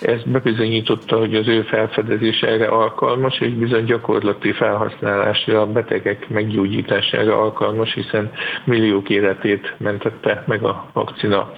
Ez 0.00 0.22
bebizonyította, 0.22 1.18
hogy 1.18 1.34
az 1.34 1.48
ő 1.48 1.62
felfedezés 1.62 2.40
erre 2.40 2.66
alkalmas, 2.66 3.40
és 3.40 3.52
bizony 3.52 3.84
gyakorlati 3.84 4.52
felhasználásra, 4.52 5.60
a 5.60 5.72
betegek 5.72 6.28
meggyógyítására 6.28 7.40
alkalmas, 7.40 7.94
hiszen 7.94 8.32
milliók 8.64 9.08
életét 9.10 9.74
mentette 9.78 10.44
meg 10.46 10.64
a 10.64 10.90
vakcina. 10.92 11.52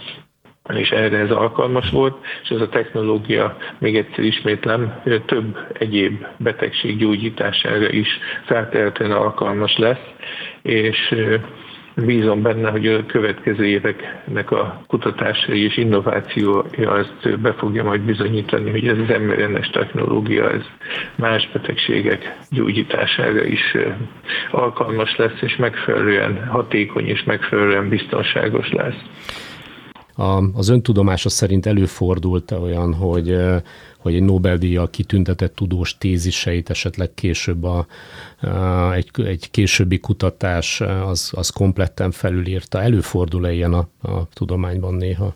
És 0.74 0.90
erre 0.90 1.18
ez 1.18 1.30
alkalmas 1.30 1.90
volt, 1.90 2.16
és 2.42 2.48
ez 2.48 2.60
a 2.60 2.68
technológia, 2.68 3.56
még 3.78 3.96
egyszer 3.96 4.24
ismétlem, 4.24 5.02
több 5.26 5.58
egyéb 5.72 6.26
betegség 6.36 6.98
gyógyítására 6.98 7.88
is 7.90 8.08
feltehetően 8.46 9.12
alkalmas 9.12 9.76
lesz, 9.76 10.04
és 10.62 11.14
bízom 11.96 12.42
benne, 12.42 12.70
hogy 12.70 12.86
a 12.86 13.06
következő 13.06 13.66
éveknek 13.66 14.50
a 14.50 14.82
kutatásai 14.86 15.64
és 15.64 15.76
innovációja 15.76 16.90
azt 16.90 17.40
be 17.40 17.52
fogja 17.52 17.84
majd 17.84 18.00
bizonyítani, 18.00 18.70
hogy 18.70 18.88
ez 18.88 18.98
az 18.98 19.08
mRNS 19.08 19.70
technológia 19.70 20.50
ez 20.50 20.62
más 21.14 21.48
betegségek 21.52 22.36
gyógyítására 22.50 23.44
is 23.44 23.76
alkalmas 24.50 25.16
lesz, 25.16 25.40
és 25.40 25.56
megfelelően 25.56 26.46
hatékony 26.46 27.06
és 27.06 27.24
megfelelően 27.24 27.88
biztonságos 27.88 28.72
lesz. 28.72 29.02
A, 30.16 30.42
az 30.54 30.68
öntudomása 30.68 31.28
szerint 31.28 31.66
előfordult 31.66 32.50
olyan, 32.50 32.94
hogy, 32.94 33.36
hogy 33.98 34.14
egy 34.14 34.22
Nobel-díjjal 34.22 34.90
kitüntetett 34.90 35.54
tudós 35.54 35.98
téziseit 35.98 36.70
esetleg 36.70 37.14
később 37.14 37.64
a, 37.64 37.86
a, 38.40 38.92
egy, 38.92 39.10
egy 39.24 39.50
későbbi 39.50 39.98
kutatás 39.98 40.80
az, 40.80 41.32
az 41.36 41.50
kompletten 41.50 42.10
felülírta. 42.10 42.82
Előfordul-e 42.82 43.52
ilyen 43.52 43.72
a, 43.72 43.88
a 44.02 44.28
tudományban 44.32 44.94
néha? 44.94 45.34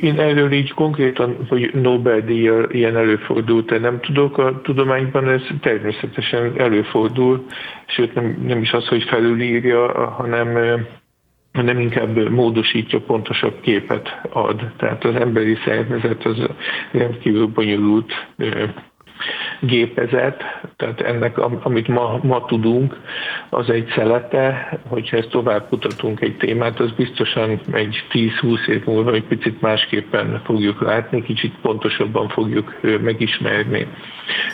Én 0.00 0.20
erről 0.20 0.52
így 0.52 0.72
konkrétan, 0.72 1.46
hogy 1.48 1.70
Nobel-díjjal 1.74 2.70
ilyen 2.70 2.96
előfordult, 2.96 3.80
nem 3.80 4.00
tudok. 4.00 4.38
A 4.38 4.60
tudományban 4.62 5.28
ez 5.28 5.42
természetesen 5.60 6.52
előfordul, 6.56 7.46
sőt 7.86 8.14
nem, 8.14 8.42
nem 8.46 8.62
is 8.62 8.72
az, 8.72 8.86
hogy 8.86 9.02
felülírja, 9.02 10.10
hanem 10.10 10.48
hanem 11.58 11.80
inkább 11.80 12.30
módosítja, 12.30 13.00
pontosabb 13.00 13.60
képet 13.60 14.20
ad. 14.30 14.72
Tehát 14.76 15.04
az 15.04 15.14
emberi 15.14 15.56
szervezet 15.64 16.24
az 16.24 16.36
rendkívül 16.92 17.46
bonyolult 17.46 18.12
gépezet, 19.60 20.42
tehát 20.76 21.00
ennek, 21.00 21.38
amit 21.38 21.88
ma, 21.88 22.18
ma 22.22 22.44
tudunk, 22.44 22.96
az 23.48 23.70
egy 23.70 23.92
szelete, 23.94 24.78
hogyha 24.88 25.16
ezt 25.16 25.28
tovább 25.28 25.68
kutatunk 25.68 26.20
egy 26.20 26.36
témát, 26.36 26.80
az 26.80 26.90
biztosan 26.92 27.60
egy 27.72 28.04
10-20 28.10 28.68
év 28.68 28.84
múlva 28.84 29.12
egy 29.12 29.24
picit 29.24 29.60
másképpen 29.60 30.40
fogjuk 30.44 30.80
látni, 30.80 31.22
kicsit 31.22 31.54
pontosabban 31.62 32.28
fogjuk 32.28 32.80
megismerni. 33.02 33.86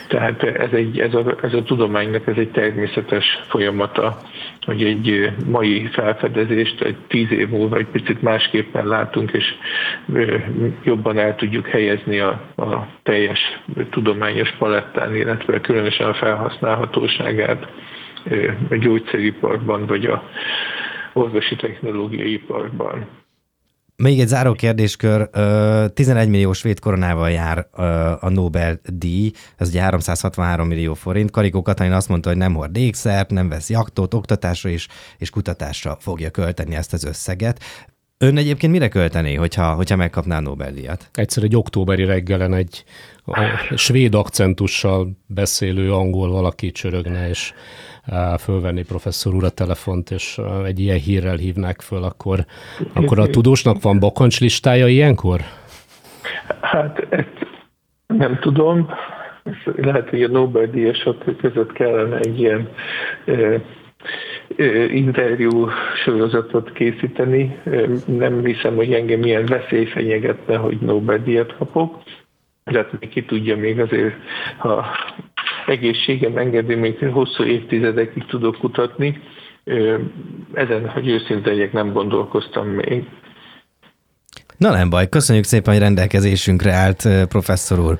Tehát 0.07 0.43
ez, 0.43 0.71
egy, 0.71 0.99
ez, 0.99 1.13
a, 1.13 1.35
ez 1.41 1.53
a 1.53 1.63
tudománynak 1.63 2.27
ez 2.27 2.37
egy 2.37 2.51
természetes 2.51 3.25
folyamata, 3.47 4.17
hogy 4.65 4.83
egy 4.83 5.31
mai 5.45 5.87
felfedezést 5.91 6.81
egy 6.81 6.97
tíz 7.07 7.31
év 7.31 7.49
múlva 7.49 7.77
egy 7.77 7.87
picit 7.87 8.21
másképpen 8.21 8.87
látunk, 8.87 9.31
és 9.31 9.45
jobban 10.83 11.17
el 11.17 11.35
tudjuk 11.35 11.67
helyezni 11.67 12.19
a, 12.19 12.41
a 12.55 12.87
teljes 13.03 13.39
tudományos 13.89 14.51
palettán, 14.57 15.15
illetve 15.15 15.61
különösen 15.61 16.07
a 16.07 16.13
felhasználhatóságát 16.13 17.67
a 18.69 18.75
gyógyszeriparban, 18.75 19.85
vagy 19.85 20.05
a 20.05 20.29
orvosi 21.13 21.55
technológiai 21.55 22.33
iparban. 22.33 23.05
Még 23.97 24.19
egy 24.19 24.27
záró 24.27 24.53
kérdéskör. 24.53 25.29
11 25.93 26.29
millió 26.29 26.53
svéd 26.53 26.79
koronával 26.79 27.31
jár 27.31 27.67
a 28.19 28.29
Nobel-díj, 28.29 29.31
ez 29.57 29.67
ugye 29.67 29.81
363 29.81 30.67
millió 30.67 30.93
forint. 30.93 31.31
Karikó 31.31 31.61
Katalin 31.61 31.91
azt 31.91 32.09
mondta, 32.09 32.29
hogy 32.29 32.37
nem 32.37 32.53
hord 32.53 32.77
ékszert, 32.77 33.29
nem 33.29 33.49
vesz 33.49 33.69
jaktot, 33.69 34.13
oktatásra 34.13 34.69
is, 34.69 34.87
és 35.17 35.29
kutatásra 35.29 35.97
fogja 35.99 36.29
költeni 36.29 36.75
ezt 36.75 36.93
az 36.93 37.03
összeget. 37.03 37.63
Ön 38.17 38.37
egyébként 38.37 38.71
mire 38.71 38.87
költené, 38.87 39.33
hogyha, 39.33 39.73
hogyha 39.73 39.95
megkapná 39.95 40.37
a 40.37 40.41
Nobel-díjat? 40.41 41.09
Egyszer 41.13 41.43
egy 41.43 41.55
októberi 41.55 42.05
reggelen 42.05 42.53
egy 42.53 42.83
a 43.25 43.41
svéd 43.75 44.15
akcentussal 44.15 45.17
beszélő 45.25 45.93
angol 45.93 46.31
valaki 46.31 46.71
csörögne, 46.71 47.29
és 47.29 47.53
fölvenni 48.39 48.83
professzor 48.83 49.33
úr 49.33 49.43
a 49.43 49.49
telefont, 49.49 50.11
és 50.11 50.39
egy 50.65 50.79
ilyen 50.79 50.99
hírrel 50.99 51.35
hívnák 51.35 51.81
föl, 51.81 52.03
akkor, 52.03 52.45
akkor 52.93 53.19
a 53.19 53.27
tudósnak 53.27 53.81
van 53.81 53.99
bakancs 53.99 54.39
listája 54.39 54.87
ilyenkor? 54.87 55.39
Hát 56.61 57.07
ezt 57.09 57.47
nem 58.07 58.39
tudom. 58.39 58.89
Lehet, 59.75 60.09
hogy 60.09 60.23
a 60.23 60.27
Nobel-díjasok 60.27 61.37
között 61.37 61.71
kellene 61.71 62.17
egy 62.17 62.39
ilyen 62.39 62.69
interjú 64.89 65.69
sorozatot 66.03 66.71
készíteni. 66.71 67.59
Nem 68.05 68.45
hiszem, 68.45 68.75
hogy 68.75 68.93
engem 68.93 69.23
ilyen 69.23 69.45
veszély 69.45 69.85
fenyegetne, 69.85 70.55
hogy 70.55 70.77
Nobel-díjat 70.79 71.55
kapok. 71.57 72.03
De 72.63 72.87
ki 73.09 73.25
tudja 73.25 73.57
még 73.57 73.79
azért, 73.79 74.15
ha 74.57 74.85
egészségem 75.67 76.37
engedi, 76.37 76.75
még 76.75 76.97
hosszú 76.97 77.43
évtizedekig 77.43 78.25
tudok 78.25 78.57
kutatni. 78.57 79.21
Ezen, 80.53 80.89
hogy 80.89 81.07
őszinte 81.07 81.49
legyek, 81.49 81.71
nem 81.71 81.93
gondolkoztam 81.93 82.67
még. 82.67 83.03
Na 84.57 84.71
nem 84.71 84.89
baj, 84.89 85.09
köszönjük 85.09 85.45
szépen, 85.45 85.73
hogy 85.73 85.81
rendelkezésünkre 85.81 86.73
állt 86.73 87.27
professzor 87.27 87.79
úr. 87.79 87.99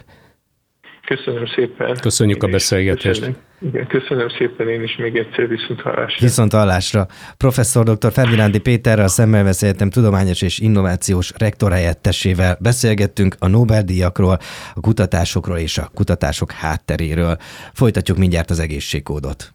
Köszönöm 1.06 1.46
szépen. 1.46 1.98
Köszönjük 2.02 2.44
én 2.44 2.50
a 2.50 2.52
beszélgetést. 2.52 3.20
Köszönöm. 3.20 3.36
Igen, 3.62 3.88
köszönöm 3.88 4.30
szépen 4.30 4.70
én 4.70 4.84
is 4.84 4.96
még 4.96 5.16
egyszer 5.16 5.48
viszont 5.48 5.82
hallásra. 5.82 6.18
Viszont 6.20 6.54
hallásra. 6.54 7.08
Professzor 7.38 7.84
dr. 7.84 8.12
Ferdinándi 8.12 8.60
Péterrel, 8.60 9.06
a 9.06 9.08
Szemmelweis 9.08 9.62
Egyetem 9.62 9.90
tudományos 9.90 10.42
és 10.42 10.60
innovációs 10.60 11.32
rektor 11.38 11.72
helyettesével 11.72 12.58
beszélgettünk 12.62 13.36
a 13.40 13.48
Nobel-díjakról, 13.48 14.38
a 14.76 14.80
kutatásokról 14.80 15.58
és 15.58 15.78
a 15.78 15.90
kutatások 15.94 16.52
hátteréről. 16.52 17.38
Folytatjuk 17.74 18.18
mindjárt 18.18 18.50
az 18.50 18.60
egészségkódot. 18.60 19.54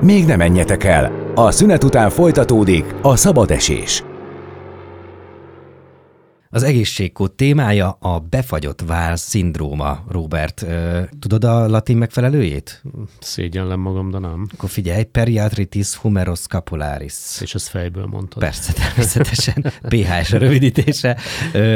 Még 0.00 0.24
nem 0.24 0.38
menjetek 0.38 0.84
el! 0.84 1.32
A 1.34 1.50
szünet 1.50 1.84
után 1.84 2.10
folytatódik 2.10 2.84
a 3.02 3.16
szabad 3.16 3.50
esés. 3.50 4.02
Az 6.50 6.62
egészségkód 6.62 7.32
témája 7.32 7.90
a 8.00 8.18
befagyott 8.18 8.82
vál 8.86 9.16
szindróma, 9.16 10.04
Robert. 10.08 10.66
Tudod 11.20 11.44
a 11.44 11.68
latin 11.68 11.96
megfelelőjét? 11.96 12.82
Szégyenlem 13.20 13.80
magam, 13.80 14.10
de 14.10 14.18
nem. 14.18 14.46
Akkor 14.52 14.68
figyelj, 14.68 15.02
periatritis 15.02 15.94
humerus 15.94 16.38
scapularis. 16.38 17.14
És 17.40 17.54
ezt 17.54 17.68
fejből 17.68 18.06
mondtad. 18.06 18.42
Persze, 18.42 18.72
természetesen. 18.72 19.72
PHS 19.88 20.32
a 20.32 20.38
rövidítése. 20.38 21.16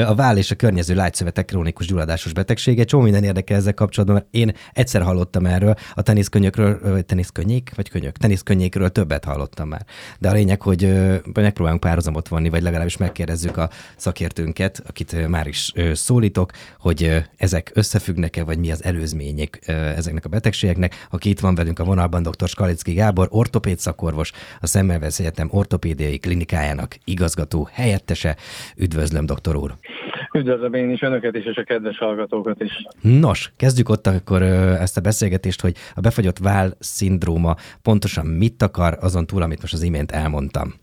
A 0.07 0.15
vál 0.15 0.37
és 0.37 0.51
a 0.51 0.55
környező 0.55 0.95
lágyszövetek 0.95 1.45
krónikus 1.45 1.87
gyulladásos 1.87 2.33
betegsége. 2.33 2.85
Csomó 2.85 3.03
minden 3.03 3.25
érdekel 3.25 3.57
ezzel 3.57 3.75
kapcsolatban, 3.75 4.17
mert 4.17 4.35
én 4.35 4.53
egyszer 4.73 5.03
hallottam 5.03 5.47
erről, 5.47 5.75
a 5.95 6.03
teniszkönyökről, 6.03 6.81
vagy 6.83 7.07
teniszkönnyék, 7.07 7.73
vagy 7.77 7.89
könyök, 7.89 8.17
teniszkönnyékről 8.17 8.89
többet 8.89 9.25
hallottam 9.25 9.69
már. 9.69 9.85
De 10.19 10.29
a 10.29 10.33
lényeg, 10.33 10.63
hogy 10.63 11.11
megpróbálunk 11.35 11.81
párhuzamot 11.81 12.29
vonni, 12.29 12.49
vagy 12.49 12.63
legalábbis 12.63 12.97
megkérdezzük 12.97 13.57
a 13.57 13.71
szakértőnket, 13.97 14.59
önöket, 14.61 14.83
akit 14.89 15.29
már 15.29 15.47
is 15.47 15.73
szólítok, 15.93 16.51
hogy 16.79 17.23
ezek 17.37 17.71
összefüggnek-e, 17.75 18.45
vagy 18.45 18.59
mi 18.59 18.71
az 18.71 18.85
előzmények 18.85 19.59
ezeknek 19.97 20.25
a 20.25 20.29
betegségeknek. 20.29 21.07
Aki 21.11 21.29
itt 21.29 21.41
van 21.41 21.55
velünk 21.55 21.79
a 21.79 21.85
vonalban, 21.85 22.23
dr. 22.23 22.49
Skalicki 22.49 22.93
Gábor, 22.93 23.29
ortopéd 23.31 23.79
szakorvos, 23.79 24.33
a 24.61 24.67
Szemmelweis 24.67 25.19
Egyetem 25.19 25.49
ortopédiai 25.51 26.19
klinikájának 26.19 26.97
igazgató 27.05 27.69
helyettese. 27.73 28.37
Üdvözlöm, 28.77 29.27
doktor 29.27 29.57
úr! 29.57 29.75
Üdvözlöm 30.33 30.75
én 30.75 30.91
is 30.91 31.03
önöket 31.03 31.35
is, 31.35 31.45
és 31.45 31.57
a 31.57 31.65
kedves 31.65 31.99
hallgatókat 31.99 32.61
is. 32.61 32.73
Nos, 33.01 33.53
kezdjük 33.57 33.89
ott 33.89 34.07
akkor 34.07 34.43
ezt 34.43 34.97
a 34.97 35.01
beszélgetést, 35.01 35.61
hogy 35.61 35.77
a 35.95 36.01
befagyott 36.01 36.39
vál 36.39 36.77
szindróma 36.79 37.55
pontosan 37.83 38.27
mit 38.27 38.63
akar, 38.63 38.99
azon 39.01 39.27
túl, 39.27 39.43
amit 39.43 39.61
most 39.61 39.73
az 39.73 39.83
imént 39.83 40.11
elmondtam. 40.11 40.75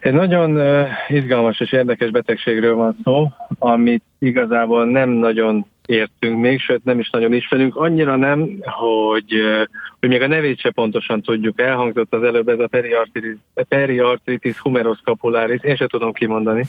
Egy 0.00 0.12
nagyon 0.12 0.60
izgalmas 1.08 1.60
és 1.60 1.72
érdekes 1.72 2.10
betegségről 2.10 2.74
van 2.74 2.96
szó, 3.04 3.28
amit 3.58 4.02
igazából 4.18 4.84
nem 4.86 5.08
nagyon 5.08 5.66
értünk 5.86 6.40
még, 6.40 6.60
sőt 6.60 6.84
nem 6.84 6.98
is 6.98 7.10
nagyon 7.10 7.32
ismerünk, 7.32 7.76
annyira 7.76 8.16
nem, 8.16 8.58
hogy, 8.60 9.34
hogy 10.00 10.08
még 10.08 10.22
a 10.22 10.26
nevét 10.26 10.60
se 10.60 10.70
pontosan 10.70 11.22
tudjuk. 11.22 11.60
Elhangzott 11.60 12.14
az 12.14 12.22
előbb 12.22 12.48
ez 12.48 12.58
a 12.58 12.66
periartritis, 12.66 13.36
periartritis 13.68 14.58
humerus 14.58 14.98
scapularis, 14.98 15.62
én 15.62 15.76
se 15.76 15.86
tudom 15.86 16.12
kimondani. 16.12 16.64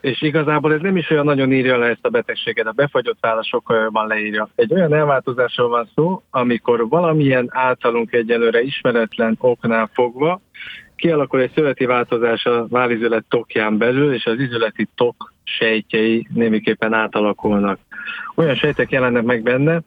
és 0.00 0.22
igazából 0.22 0.72
ez 0.72 0.80
nem 0.80 0.96
is 0.96 1.10
olyan 1.10 1.24
nagyon 1.24 1.52
írja 1.52 1.78
le 1.78 1.86
ezt 1.86 2.06
a 2.06 2.08
betegséget, 2.08 2.66
a 2.66 2.72
befagyott 2.72 3.18
válasz 3.20 3.46
sokkal 3.46 3.82
jobban 3.82 4.06
leírja. 4.06 4.48
Egy 4.54 4.72
olyan 4.72 4.94
elváltozásról 4.94 5.68
van 5.68 5.88
szó, 5.94 6.22
amikor 6.30 6.88
valamilyen 6.88 7.46
általunk 7.50 8.12
egyelőre 8.12 8.62
ismeretlen 8.62 9.36
oknál 9.40 9.90
fogva 9.92 10.40
kialakul 11.04 11.40
egy 11.40 11.52
szöveti 11.54 11.84
változás 11.84 12.44
a 12.44 12.66
válizület 12.68 13.24
tokján 13.28 13.78
belül, 13.78 14.14
és 14.14 14.26
az 14.26 14.38
izületi 14.38 14.88
tok 14.94 15.32
sejtjei 15.42 16.28
némiképpen 16.34 16.92
átalakulnak. 16.92 17.78
Olyan 18.34 18.54
sejtek 18.54 18.90
jelennek 18.90 19.22
meg 19.22 19.42
benne, 19.42 19.80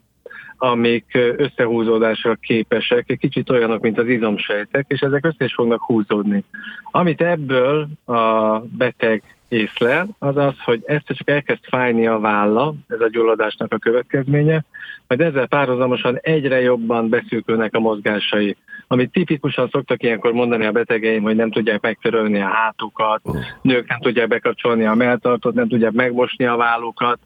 amik 0.57 1.17
összehúzódásra 1.37 2.35
képesek, 2.35 3.09
egy 3.09 3.19
kicsit 3.19 3.49
olyanok, 3.49 3.81
mint 3.81 3.97
az 3.97 4.07
izomsejtek, 4.07 4.85
és 4.87 4.99
ezek 4.99 5.25
össze 5.25 5.45
is 5.45 5.53
fognak 5.53 5.81
húzódni. 5.81 6.43
Amit 6.91 7.21
ebből 7.21 7.87
a 8.05 8.59
beteg 8.59 9.36
észlel, 9.47 10.07
az 10.19 10.37
az, 10.37 10.53
hogy 10.63 10.83
ezt 10.85 11.05
csak 11.05 11.29
elkezd 11.29 11.63
fájni 11.69 12.07
a 12.07 12.19
válla, 12.19 12.73
ez 12.87 12.99
a 12.99 13.09
gyulladásnak 13.09 13.73
a 13.73 13.77
következménye, 13.77 14.63
majd 15.07 15.21
ezzel 15.21 15.47
párhuzamosan 15.47 16.19
egyre 16.21 16.61
jobban 16.61 17.09
beszűkülnek 17.09 17.75
a 17.75 17.79
mozgásai. 17.79 18.55
Amit 18.87 19.11
tipikusan 19.11 19.69
szoktak 19.71 20.03
ilyenkor 20.03 20.31
mondani 20.31 20.65
a 20.65 20.71
betegeim, 20.71 21.21
hogy 21.21 21.35
nem 21.35 21.51
tudják 21.51 21.81
megtörölni 21.81 22.41
a 22.41 22.47
hátukat, 22.47 23.21
nők 23.61 23.87
nem 23.87 23.99
tudják 23.99 24.27
bekapcsolni 24.27 24.85
a 24.85 24.93
melltartót, 24.93 25.53
nem 25.53 25.67
tudják 25.67 25.91
megmosni 25.91 26.45
a 26.45 26.55
vállukat, 26.55 27.19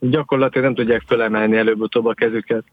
gyakorlatilag 0.00 0.66
nem 0.66 0.74
tudják 0.74 1.02
fölemelni 1.06 1.56
előbb-utóbb 1.56 2.06
a 2.06 2.14
kezüket. 2.14 2.64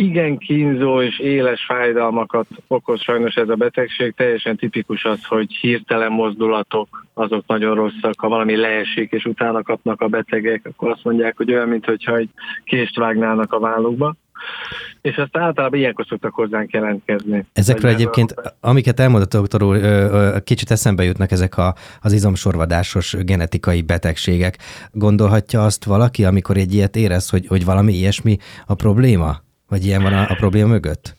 Igen 0.00 0.38
kínzó 0.38 1.02
és 1.02 1.18
éles 1.18 1.64
fájdalmakat 1.64 2.46
okoz 2.66 3.02
sajnos 3.02 3.34
ez 3.34 3.48
a 3.48 3.54
betegség. 3.54 4.14
Teljesen 4.14 4.56
tipikus 4.56 5.04
az, 5.04 5.24
hogy 5.24 5.54
hirtelen 5.54 6.12
mozdulatok, 6.12 7.06
azok 7.14 7.44
nagyon 7.46 7.74
rosszak. 7.74 8.14
Ha 8.16 8.28
valami 8.28 8.56
leesik 8.56 9.12
és 9.12 9.24
utána 9.24 9.62
kapnak 9.62 10.00
a 10.00 10.08
betegek, 10.08 10.66
akkor 10.66 10.90
azt 10.90 11.04
mondják, 11.04 11.36
hogy 11.36 11.52
olyan, 11.52 11.68
mintha 11.68 12.16
egy 12.16 12.28
kést 12.64 12.96
vágnának 12.96 13.52
a 13.52 13.58
vállukba 13.58 14.14
és 15.00 15.16
azt 15.16 15.36
általában 15.36 15.78
ilyenkor 15.78 16.06
szoktak 16.08 16.34
hozzánk 16.34 16.72
jelentkezni. 16.72 17.46
Ezekről 17.52 17.90
egyébként, 17.90 18.34
amiket 18.60 19.00
elmondott 19.00 19.32
doktor 19.32 19.62
úr, 19.62 19.78
kicsit 20.42 20.70
eszembe 20.70 21.04
jutnak 21.04 21.30
ezek 21.30 21.56
a, 21.56 21.74
az 22.00 22.12
izomsorvadásos 22.12 23.16
genetikai 23.20 23.82
betegségek. 23.82 24.58
Gondolhatja 24.92 25.64
azt 25.64 25.84
valaki, 25.84 26.24
amikor 26.24 26.56
egy 26.56 26.74
ilyet 26.74 26.96
érez, 26.96 27.30
hogy, 27.30 27.46
hogy 27.46 27.64
valami 27.64 27.92
ilyesmi 27.92 28.36
a 28.66 28.74
probléma? 28.74 29.46
Vagy 29.68 29.84
ilyen 29.84 30.02
van 30.02 30.12
a, 30.12 30.22
a 30.28 30.34
probléma 30.34 30.68
mögött? 30.68 31.16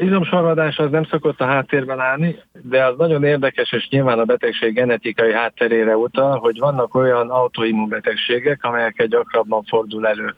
Izomsorvadás 0.00 0.78
az 0.78 0.90
nem 0.90 1.04
szokott 1.04 1.40
a 1.40 1.44
háttérben 1.44 2.00
állni, 2.00 2.36
de 2.62 2.84
az 2.84 2.94
nagyon 2.96 3.24
érdekes, 3.24 3.72
és 3.72 3.88
nyilván 3.88 4.18
a 4.18 4.24
betegség 4.24 4.74
genetikai 4.74 5.32
hátterére 5.32 5.96
utal, 5.96 6.38
hogy 6.38 6.58
vannak 6.58 6.94
olyan 6.94 7.30
autoimmunbetegségek, 7.30 8.64
amelyeket 8.64 9.08
gyakrabban 9.08 9.62
fordul 9.62 10.06
elő. 10.06 10.34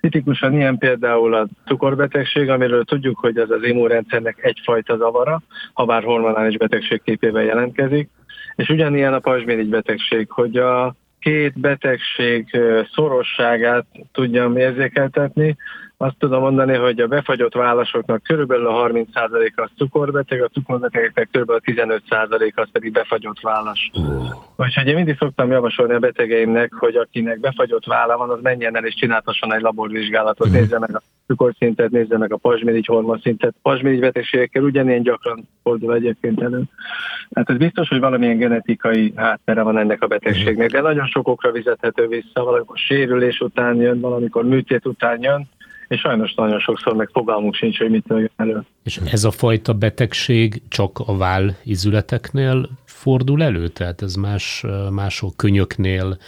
Tipikusan 0.00 0.54
ilyen 0.54 0.78
például 0.78 1.34
a 1.34 1.46
cukorbetegség, 1.64 2.48
amiről 2.48 2.84
tudjuk, 2.84 3.18
hogy 3.18 3.38
ez 3.38 3.50
az 3.50 3.62
immunrendszernek 3.62 4.38
egyfajta 4.40 4.96
zavara, 4.96 5.42
ha 5.72 5.84
bár 5.84 6.02
hormonális 6.02 6.56
betegség 6.56 7.02
képében 7.04 7.44
jelentkezik, 7.44 8.08
és 8.56 8.68
ugyanilyen 8.68 9.14
a 9.14 9.18
pajzsmirigy 9.18 9.68
betegség, 9.68 10.30
hogy 10.30 10.56
a 10.56 10.94
két 11.20 11.60
betegség 11.60 12.60
szorosságát 12.94 13.86
tudjam 14.12 14.56
érzékeltetni, 14.56 15.56
azt 15.98 16.16
tudom 16.18 16.40
mondani, 16.40 16.74
hogy 16.76 17.00
a 17.00 17.06
befagyott 17.06 17.54
válaszoknak 17.54 18.22
körülbelül 18.22 18.66
a 18.66 18.88
30% 18.88 19.54
az 19.54 19.70
cukorbeteg, 19.76 20.42
a 20.42 20.48
cukorbetegeknek 20.48 21.28
körülbelül 21.30 21.62
a 21.64 21.70
15% 21.70 22.54
az 22.54 22.68
pedig 22.72 22.92
befagyott 22.92 23.40
válasz. 23.40 23.78
Úgyhogy 24.56 24.86
én 24.86 24.94
mindig 24.94 25.16
szoktam 25.18 25.50
javasolni 25.50 25.94
a 25.94 25.98
betegeimnek, 25.98 26.72
hogy 26.72 26.96
akinek 26.96 27.40
befagyott 27.40 27.84
vála 27.84 28.16
van, 28.16 28.30
az 28.30 28.38
menjen 28.42 28.76
el 28.76 28.84
és 28.84 28.94
csináltasson 28.94 29.54
egy 29.54 29.60
laborvizsgálatot, 29.60 30.46
uh-huh. 30.46 30.60
nézze 30.60 30.78
meg 30.78 30.96
a 30.96 31.02
cukorszintet, 31.26 31.90
nézze 31.90 32.18
meg 32.18 32.32
a 32.32 32.36
pazsmirigy 32.36 32.86
hormonszintet. 32.86 33.54
Pazsmirigy 33.62 34.00
betegségekkel 34.00 34.62
ugyanilyen 34.62 35.02
gyakran 35.02 35.48
fordul 35.62 35.94
egyébként 35.94 36.42
elő. 36.42 36.62
Hát 37.34 37.50
ez 37.50 37.56
biztos, 37.56 37.88
hogy 37.88 38.00
valamilyen 38.00 38.38
genetikai 38.38 39.12
háttere 39.16 39.62
van 39.62 39.78
ennek 39.78 40.02
a 40.02 40.06
betegségnek, 40.06 40.70
de 40.70 40.80
nagyon 40.80 41.06
sok 41.06 41.28
okra 41.28 41.52
vezethető 41.52 42.06
vissza, 42.06 42.44
valamikor 42.44 42.76
sérülés 42.76 43.40
után 43.40 43.76
jön, 43.76 44.00
valamikor 44.00 44.44
műtét 44.44 44.86
után 44.86 45.22
jön, 45.22 45.48
és 45.88 46.00
sajnos 46.00 46.34
nagyon 46.34 46.58
sokszor 46.58 46.94
meg 46.94 47.08
fogalmunk 47.12 47.54
sincs, 47.54 47.78
hogy 47.78 47.90
mit 47.90 48.04
jön 48.08 48.30
elő. 48.36 48.64
És 48.82 49.00
ez 49.10 49.24
a 49.24 49.30
fajta 49.30 49.72
betegség 49.72 50.62
csak 50.68 50.98
a 51.06 51.16
váll 51.16 51.50
izületeknél 51.64 52.68
fordul 52.84 53.42
elő? 53.42 53.68
Tehát 53.68 54.02
ez 54.02 54.14
más, 54.14 54.64
mások 54.90 55.36
könyöknél, 55.36 56.18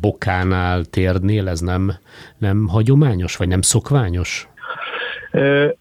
bokánál, 0.00 0.84
térnél, 0.84 1.48
ez 1.48 1.60
nem, 1.60 1.92
nem 2.38 2.68
hagyományos, 2.68 3.36
vagy 3.36 3.48
nem 3.48 3.62
szokványos? 3.62 4.48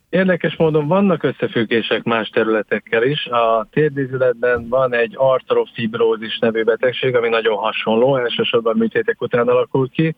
Érdekes 0.10 0.56
módon 0.56 0.88
vannak 0.88 1.24
összefüggések 1.24 2.04
más 2.04 2.30
területekkel 2.30 3.04
is. 3.04 3.26
A 3.26 3.68
térdízületben 3.72 4.70
van 4.70 4.94
egy 4.94 5.14
artrofibrózis 5.16 6.40
nevű 6.40 6.64
betegség, 6.64 7.16
ami 7.16 7.30
nagyon 7.30 7.58
hasonló, 7.58 8.18
elsősorban 8.18 8.78
műtétek 8.78 9.22
után 9.22 9.48
alakul 9.48 9.90
ki. 9.90 10.16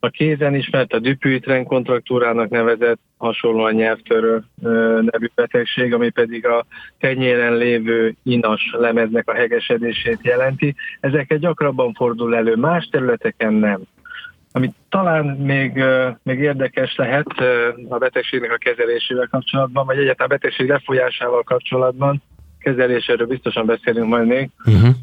A 0.00 0.08
kézen 0.08 0.54
ismert 0.54 0.92
a 0.92 0.98
Dupuytren 0.98 1.64
kontraktúrának 1.64 2.48
nevezett 2.48 2.98
hasonlóan 3.16 3.74
nyelvtörő 3.74 4.42
nevű 5.00 5.26
betegség, 5.34 5.94
ami 5.94 6.10
pedig 6.10 6.46
a 6.46 6.66
tenyéren 6.98 7.56
lévő 7.56 8.14
inas 8.22 8.74
lemeznek 8.78 9.28
a 9.28 9.34
hegesedését 9.34 10.18
jelenti. 10.22 10.74
Ezeket 11.00 11.38
gyakrabban 11.38 11.92
fordul 11.92 12.36
elő, 12.36 12.56
más 12.56 12.88
területeken 12.90 13.52
nem. 13.52 13.80
Ami 14.52 14.72
talán 14.88 15.24
még, 15.26 15.84
még 16.22 16.38
érdekes 16.38 16.94
lehet 16.96 17.26
a 17.88 17.98
betegségnek 17.98 18.52
a 18.52 18.56
kezelésével 18.56 19.28
kapcsolatban, 19.30 19.86
vagy 19.86 19.98
egyáltalán 19.98 20.30
a 20.30 20.34
betegség 20.34 20.68
lefolyásával 20.68 21.42
kapcsolatban, 21.42 22.22
kezeléséről 22.58 23.26
biztosan 23.26 23.66
beszélünk 23.66 24.08
majd 24.08 24.26
még, 24.26 24.50
uh-huh. 24.64 24.94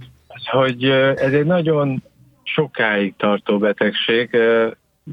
hogy 0.51 0.83
ez 1.15 1.33
egy 1.33 1.45
nagyon 1.45 2.03
sokáig 2.43 3.13
tartó 3.17 3.57
betegség, 3.57 4.37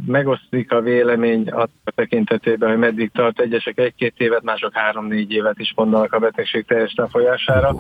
megosztik 0.07 0.73
a 0.73 0.81
vélemény 0.81 1.49
a 1.49 1.69
tekintetében, 1.95 2.69
hogy 2.69 2.79
meddig 2.79 3.11
tart. 3.13 3.41
Egyesek 3.41 3.79
egy-két 3.79 4.15
évet, 4.17 4.43
mások 4.43 4.75
három-négy 4.75 5.33
évet 5.33 5.59
is 5.59 5.73
mondanak 5.77 6.13
a 6.13 6.19
betegség 6.19 6.65
teljes 6.65 6.95
lefolyására. 6.97 7.77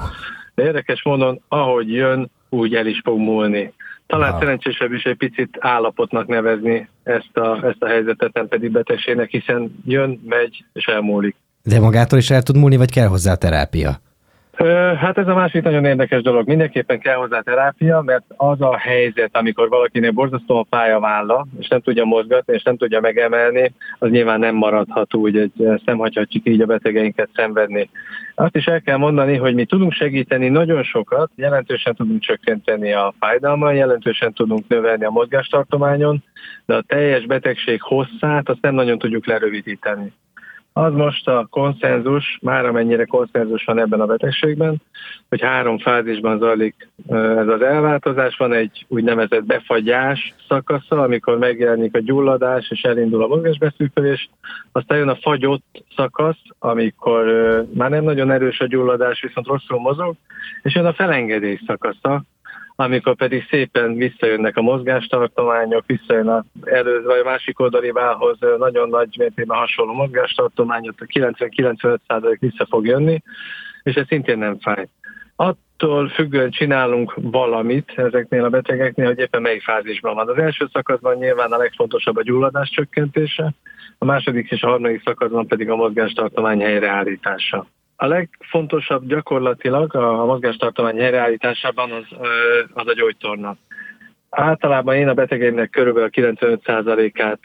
De 0.54 0.62
érdekes 0.62 1.02
módon, 1.02 1.40
ahogy 1.48 1.92
jön, 1.92 2.30
úgy 2.48 2.74
el 2.74 2.86
is 2.86 3.00
fog 3.04 3.18
múlni. 3.18 3.72
Talán 4.06 4.30
wow. 4.30 4.40
szerencsésebb 4.40 4.92
is 4.92 5.02
egy 5.02 5.16
picit 5.16 5.56
állapotnak 5.60 6.26
nevezni 6.26 6.88
ezt 7.02 7.36
a, 7.36 7.66
ezt 7.66 7.82
a 7.82 7.86
helyzetet, 7.86 8.32
nem 8.32 8.48
pedig 8.48 8.70
betegségnek, 8.70 9.30
hiszen 9.30 9.82
jön, 9.84 10.20
megy 10.28 10.64
és 10.72 10.84
elmúlik. 10.84 11.36
De 11.62 11.80
magától 11.80 12.18
is 12.18 12.30
el 12.30 12.42
tud 12.42 12.56
múlni, 12.56 12.76
vagy 12.76 12.90
kell 12.90 13.06
hozzá 13.06 13.34
terápia? 13.34 14.00
Hát 14.96 15.18
ez 15.18 15.28
a 15.28 15.34
másik 15.34 15.62
nagyon 15.62 15.84
érdekes 15.84 16.22
dolog. 16.22 16.46
Mindenképpen 16.46 16.98
kell 16.98 17.14
hozzá 17.14 17.40
terápia, 17.40 18.00
mert 18.00 18.24
az 18.36 18.60
a 18.60 18.76
helyzet, 18.76 19.36
amikor 19.36 19.68
valakinek 19.68 20.14
borzasztó 20.14 20.58
a 20.58 20.66
pályaválla, 20.68 21.46
és 21.58 21.68
nem 21.68 21.80
tudja 21.80 22.04
mozgatni, 22.04 22.54
és 22.54 22.62
nem 22.62 22.76
tudja 22.76 23.00
megemelni, 23.00 23.72
az 23.98 24.10
nyilván 24.10 24.38
nem 24.38 24.54
maradhat 24.54 25.14
úgy, 25.14 25.50
hogy 25.56 25.80
nem 25.84 25.98
hagyhatjuk 25.98 26.48
így 26.48 26.60
a 26.60 26.66
betegeinket 26.66 27.28
szenvedni. 27.34 27.90
Azt 28.34 28.56
is 28.56 28.64
el 28.64 28.80
kell 28.80 28.96
mondani, 28.96 29.36
hogy 29.36 29.54
mi 29.54 29.64
tudunk 29.64 29.92
segíteni 29.92 30.48
nagyon 30.48 30.82
sokat, 30.82 31.30
jelentősen 31.34 31.94
tudunk 31.94 32.20
csökkenteni 32.20 32.92
a 32.92 33.14
fájdalmat, 33.18 33.74
jelentősen 33.74 34.32
tudunk 34.32 34.68
növelni 34.68 35.04
a 35.04 35.10
mozgástartományon, 35.10 36.22
de 36.66 36.74
a 36.74 36.84
teljes 36.86 37.26
betegség 37.26 37.82
hosszát 37.82 38.48
azt 38.48 38.62
nem 38.62 38.74
nagyon 38.74 38.98
tudjuk 38.98 39.26
lerövidíteni. 39.26 40.12
Az 40.72 40.92
most 40.92 41.28
a 41.28 41.46
konszenzus, 41.50 42.38
már 42.42 42.66
amennyire 42.66 43.04
konszenzus 43.04 43.64
van 43.64 43.78
ebben 43.78 44.00
a 44.00 44.06
betegségben, 44.06 44.82
hogy 45.28 45.40
három 45.40 45.78
fázisban 45.78 46.38
zajlik 46.38 46.88
ez 47.08 47.48
az 47.48 47.62
elváltozás. 47.62 48.36
Van 48.36 48.52
egy 48.52 48.86
úgynevezett 48.88 49.44
befagyás 49.44 50.34
szakasza, 50.48 51.02
amikor 51.02 51.38
megjelenik 51.38 51.94
a 51.94 52.00
gyulladás 52.00 52.70
és 52.70 52.82
elindul 52.82 53.22
a 53.22 53.26
mozgásbeszűkülés. 53.26 54.30
Aztán 54.72 54.98
jön 54.98 55.08
a 55.08 55.16
fagyott 55.16 55.84
szakasz, 55.96 56.42
amikor 56.58 57.24
már 57.74 57.90
nem 57.90 58.04
nagyon 58.04 58.30
erős 58.30 58.60
a 58.60 58.66
gyulladás, 58.66 59.20
viszont 59.20 59.46
rosszul 59.46 59.80
mozog, 59.80 60.14
és 60.62 60.74
jön 60.74 60.86
a 60.86 60.92
felengedés 60.92 61.62
szakasza, 61.66 62.22
amikor 62.80 63.16
pedig 63.16 63.46
szépen 63.50 63.94
visszajönnek 63.94 64.56
a 64.56 64.62
mozgástartományok, 64.62 65.84
visszajön 65.86 66.28
a 66.28 66.44
előző 66.64 67.04
vagy 67.04 67.18
a 67.18 67.24
másik 67.24 67.60
oldali 67.60 67.90
válhoz 67.90 68.38
nagyon 68.58 68.88
nagy 68.88 69.14
mértékben 69.18 69.58
hasonló 69.58 69.92
mozgástartományot, 69.92 71.00
a 71.00 71.04
90-95% 71.04 72.36
vissza 72.40 72.66
fog 72.66 72.86
jönni, 72.86 73.22
és 73.82 73.94
ez 73.94 74.06
szintén 74.06 74.38
nem 74.38 74.58
fáj. 74.58 74.88
Attól 75.36 76.08
függően 76.08 76.50
csinálunk 76.50 77.14
valamit 77.16 77.92
ezeknél 77.96 78.44
a 78.44 78.48
betegeknél, 78.48 79.06
hogy 79.06 79.18
éppen 79.18 79.42
melyik 79.42 79.62
fázisban 79.62 80.14
van. 80.14 80.28
Az 80.28 80.38
első 80.38 80.68
szakaszban 80.72 81.16
nyilván 81.16 81.52
a 81.52 81.56
legfontosabb 81.56 82.16
a 82.16 82.22
gyulladás 82.22 82.70
csökkentése, 82.70 83.52
a 83.98 84.04
második 84.04 84.50
és 84.50 84.62
a 84.62 84.68
harmadik 84.68 85.02
szakaszban 85.04 85.46
pedig 85.46 85.70
a 85.70 85.76
mozgástartomány 85.76 86.60
helyreállítása. 86.60 87.66
A 88.02 88.06
legfontosabb 88.06 89.06
gyakorlatilag 89.06 89.94
a 89.94 90.24
mozgástartomány 90.24 90.96
helyreállításában 90.96 91.90
az, 91.92 92.04
az 92.72 92.86
a 92.86 92.94
gyógytorna. 92.94 93.56
általában 94.30 94.94
én 94.94 95.08
a 95.08 95.14
betegeimnek 95.14 95.70
körülbelül 95.70 96.08
95%-át 96.12 97.38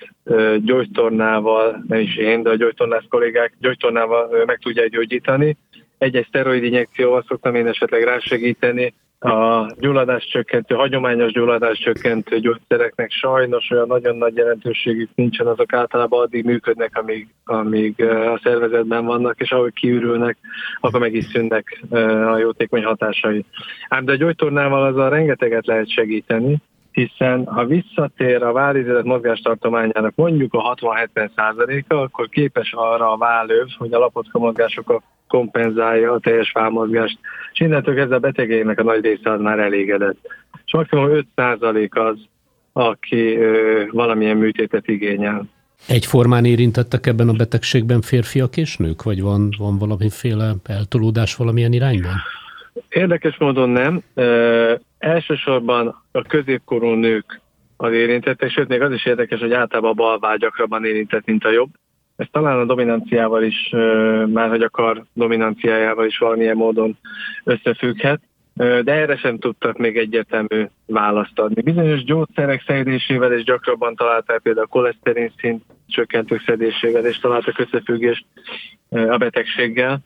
gyógytornával, 0.63 1.83
nem 1.87 1.99
is 1.99 2.15
én, 2.15 2.43
de 2.43 2.49
a 2.49 2.55
gyógytornász 2.55 3.03
kollégák 3.09 3.53
gyógytornával 3.59 4.43
meg 4.45 4.59
tudják 4.59 4.89
gyógyítani. 4.89 5.57
Egy-egy 5.97 6.25
szteroid 6.27 6.63
injekcióval 6.63 7.23
szoktam 7.27 7.55
én 7.55 7.67
esetleg 7.67 8.03
rásegíteni, 8.03 8.93
a 9.25 9.71
gyulladás 9.79 10.27
csökkentő, 10.27 10.75
hagyományos 10.75 11.31
gyulladás 11.31 11.79
csökkentő 11.79 12.39
gyógyszereknek 12.39 13.11
sajnos 13.11 13.69
olyan 13.71 13.87
nagyon 13.87 14.15
nagy 14.15 14.35
jelentőségük 14.35 15.09
nincsen, 15.15 15.47
azok 15.47 15.73
általában 15.73 16.21
addig 16.21 16.45
működnek, 16.45 16.97
amíg, 16.97 17.27
amíg 17.45 18.03
a 18.03 18.39
szervezetben 18.43 19.05
vannak, 19.05 19.39
és 19.39 19.51
ahogy 19.51 19.73
kiürülnek, 19.73 20.37
akkor 20.79 20.99
meg 20.99 21.13
is 21.13 21.25
szűnnek 21.25 21.81
a 22.31 22.37
jótékony 22.37 22.83
hatásai. 22.83 23.45
Ám 23.87 24.05
de 24.05 24.11
a 24.11 24.15
gyógytornával 24.15 24.83
azzal 24.85 25.09
rengeteget 25.09 25.65
lehet 25.65 25.89
segíteni, 25.89 26.57
hiszen 26.95 27.45
ha 27.45 27.65
visszatér 27.65 28.43
a 28.43 28.51
vállizület 28.51 29.03
mozgástartományának 29.03 30.15
mondjuk 30.15 30.53
a 30.53 30.75
60-70 31.13 31.29
százaléka, 31.35 32.01
akkor 32.01 32.29
képes 32.29 32.73
arra 32.73 33.11
a 33.11 33.17
vállöv, 33.17 33.67
hogy 33.77 33.93
a 33.93 33.99
lapocka 33.99 34.39
mozgásokat 34.39 35.01
kompenzálja 35.27 36.11
a 36.11 36.19
teljes 36.19 36.51
válmozgást, 36.51 37.17
és 37.53 37.59
innentől 37.59 37.95
kezdve 37.95 38.15
a 38.15 38.19
betegeinek 38.19 38.79
a 38.79 38.83
nagy 38.83 39.03
része 39.03 39.31
az 39.31 39.41
már 39.41 39.59
elégedett. 39.59 40.17
És 40.65 40.73
maximum 40.73 41.09
5 41.09 41.25
százalék 41.35 41.95
az, 41.95 42.17
aki 42.73 43.37
ö, 43.37 43.83
valamilyen 43.91 44.37
műtétet 44.37 44.87
igényel. 44.87 45.45
Egyformán 45.87 46.45
érintettek 46.45 47.05
ebben 47.05 47.29
a 47.29 47.33
betegségben 47.33 48.01
férfiak 48.01 48.57
és 48.57 48.77
nők, 48.77 49.03
vagy 49.03 49.21
van, 49.21 49.49
van 49.57 49.77
valamiféle 49.77 50.53
eltolódás 50.63 51.35
valamilyen 51.35 51.73
irányban? 51.73 52.15
Érdekes 52.89 53.37
módon 53.37 53.69
nem. 53.69 54.01
Ö, 54.13 54.75
elsősorban 54.97 56.03
a 56.11 56.21
középkorú 56.21 56.89
nők 56.89 57.41
az 57.77 57.91
érintettek, 57.91 58.49
sőt 58.49 58.67
még 58.67 58.81
az 58.81 58.91
is 58.91 59.05
érdekes, 59.05 59.39
hogy 59.39 59.53
általában 59.53 59.91
a 59.91 59.93
bal 59.93 60.19
vágy 60.19 60.39
gyakrabban 60.39 60.85
érintett, 60.85 61.25
mint 61.25 61.45
a 61.45 61.51
jobb. 61.51 61.69
Ez 62.15 62.27
talán 62.31 62.59
a 62.59 62.65
dominanciával 62.65 63.43
is, 63.43 63.69
már 64.33 64.49
hogy 64.49 64.61
akar 64.61 65.03
dominanciájával 65.13 66.05
is 66.05 66.17
valamilyen 66.17 66.55
módon 66.55 66.97
összefügghet, 67.43 68.21
de 68.55 68.91
erre 68.91 69.17
sem 69.17 69.39
tudtak 69.39 69.77
még 69.77 69.97
egyértelmű 69.97 70.65
választ 70.85 71.39
adni. 71.39 71.61
Bizonyos 71.61 72.03
gyógyszerek 72.03 72.63
szedésével 72.67 73.33
és 73.33 73.43
gyakrabban 73.43 73.95
találták 73.95 74.39
például 74.39 74.65
a 74.65 74.69
koleszterin 74.69 75.31
szint 75.37 75.63
csökkentők 75.87 76.43
szedésével 76.45 77.05
és 77.05 77.19
találtak 77.19 77.59
összefüggést 77.59 78.25
a 78.89 79.17
betegséggel, 79.17 79.99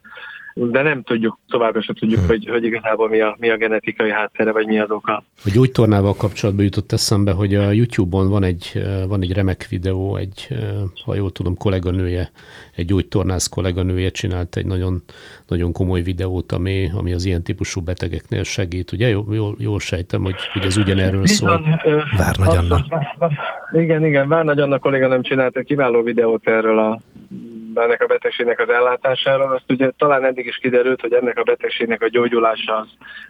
de 0.53 0.81
nem 0.81 1.03
tudjuk, 1.03 1.39
továbbra 1.47 1.81
sem 1.81 1.95
tudjuk, 1.95 2.19
hogy, 2.27 2.47
hogy 2.49 2.63
igazából 2.63 3.09
mi 3.09 3.19
a, 3.19 3.35
mi 3.39 3.49
a 3.49 3.57
genetikai 3.57 4.11
háttere, 4.11 4.51
vagy 4.51 4.65
mi 4.65 4.79
az 4.79 4.91
oka. 4.91 5.23
A 5.45 5.49
gyógytornával 5.53 6.15
kapcsolatban 6.15 6.63
jutott 6.63 6.91
eszembe, 6.91 7.31
hogy 7.31 7.55
a 7.55 7.71
YouTube-on 7.71 8.29
van 8.29 8.43
egy, 8.43 8.81
van 9.07 9.21
egy 9.21 9.33
remek 9.33 9.67
videó, 9.69 10.15
egy, 10.15 10.47
ha 11.05 11.15
jól 11.15 11.31
tudom, 11.31 11.55
kolléganője, 11.55 12.31
egy 12.75 12.85
gyógytornász 12.85 13.47
kolléganője 13.47 14.09
csinált 14.09 14.55
egy 14.55 14.65
nagyon, 14.65 15.03
nagyon 15.47 15.71
komoly 15.71 16.01
videót, 16.01 16.51
ami, 16.51 16.89
ami 16.93 17.13
az 17.13 17.25
ilyen 17.25 17.43
típusú 17.43 17.81
betegeknél 17.81 18.43
segít. 18.43 18.91
Ugye 18.91 19.07
jól, 19.07 19.25
jól, 19.35 19.55
jól 19.57 19.79
sejtem, 19.79 20.21
hogy, 20.21 20.35
hogy 20.53 20.65
ez 20.65 20.77
ugyanerről 20.77 21.25
szól. 21.25 21.79
Várnagy 22.17 22.57
Anna. 22.57 22.85
Igen, 23.71 24.05
igen, 24.05 24.27
Várnagy 24.27 24.59
Anna 24.59 24.79
kolléganőm 24.79 25.21
csinált 25.21 25.57
egy 25.57 25.65
kiváló 25.65 26.01
videót 26.01 26.47
erről 26.47 26.79
a 26.79 26.99
ennek 27.75 28.01
a 28.01 28.07
betegségnek 28.07 28.59
az 28.59 28.69
ellátásáról. 28.69 29.51
Azt 29.51 29.71
ugye 29.71 29.91
talán 29.97 30.25
eddig 30.25 30.45
is 30.45 30.55
kiderült, 30.55 31.01
hogy 31.01 31.13
ennek 31.13 31.37
a 31.37 31.43
betegségnek 31.43 32.01
a 32.01 32.09
gyógyulása 32.09 32.77
az 32.77 32.87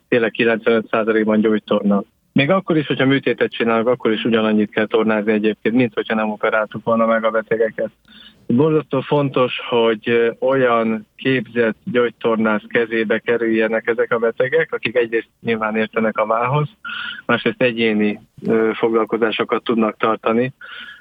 tényleg 0.07 0.33
95%-ban 0.37 1.41
gyógytorna. 1.41 2.03
Még 2.33 2.49
akkor 2.49 2.77
is, 2.77 2.87
hogyha 2.87 3.05
műtétet 3.05 3.51
csinálunk, 3.51 3.87
akkor 3.87 4.11
is 4.11 4.23
ugyanannyit 4.23 4.71
kell 4.71 4.85
tornázni 4.85 5.31
egyébként, 5.31 5.75
mint 5.75 5.93
hogyha 5.93 6.15
nem 6.15 6.31
operáltuk 6.31 6.83
volna 6.83 7.05
meg 7.05 7.23
a 7.23 7.29
betegeket. 7.29 7.89
Borzasztó 8.47 9.01
fontos, 9.01 9.53
hogy 9.69 10.35
olyan 10.39 11.07
képzett 11.15 11.77
gyógytornász 11.83 12.63
kezébe 12.67 13.19
kerüljenek 13.19 13.87
ezek 13.87 14.11
a 14.11 14.17
betegek, 14.17 14.73
akik 14.73 14.95
egyrészt 14.95 15.29
nyilván 15.41 15.75
értenek 15.75 16.17
a 16.17 16.25
vához, 16.25 16.67
másrészt 17.25 17.61
egyéni 17.61 18.19
foglalkozásokat 18.73 19.63
tudnak 19.63 19.97
tartani, 19.97 20.53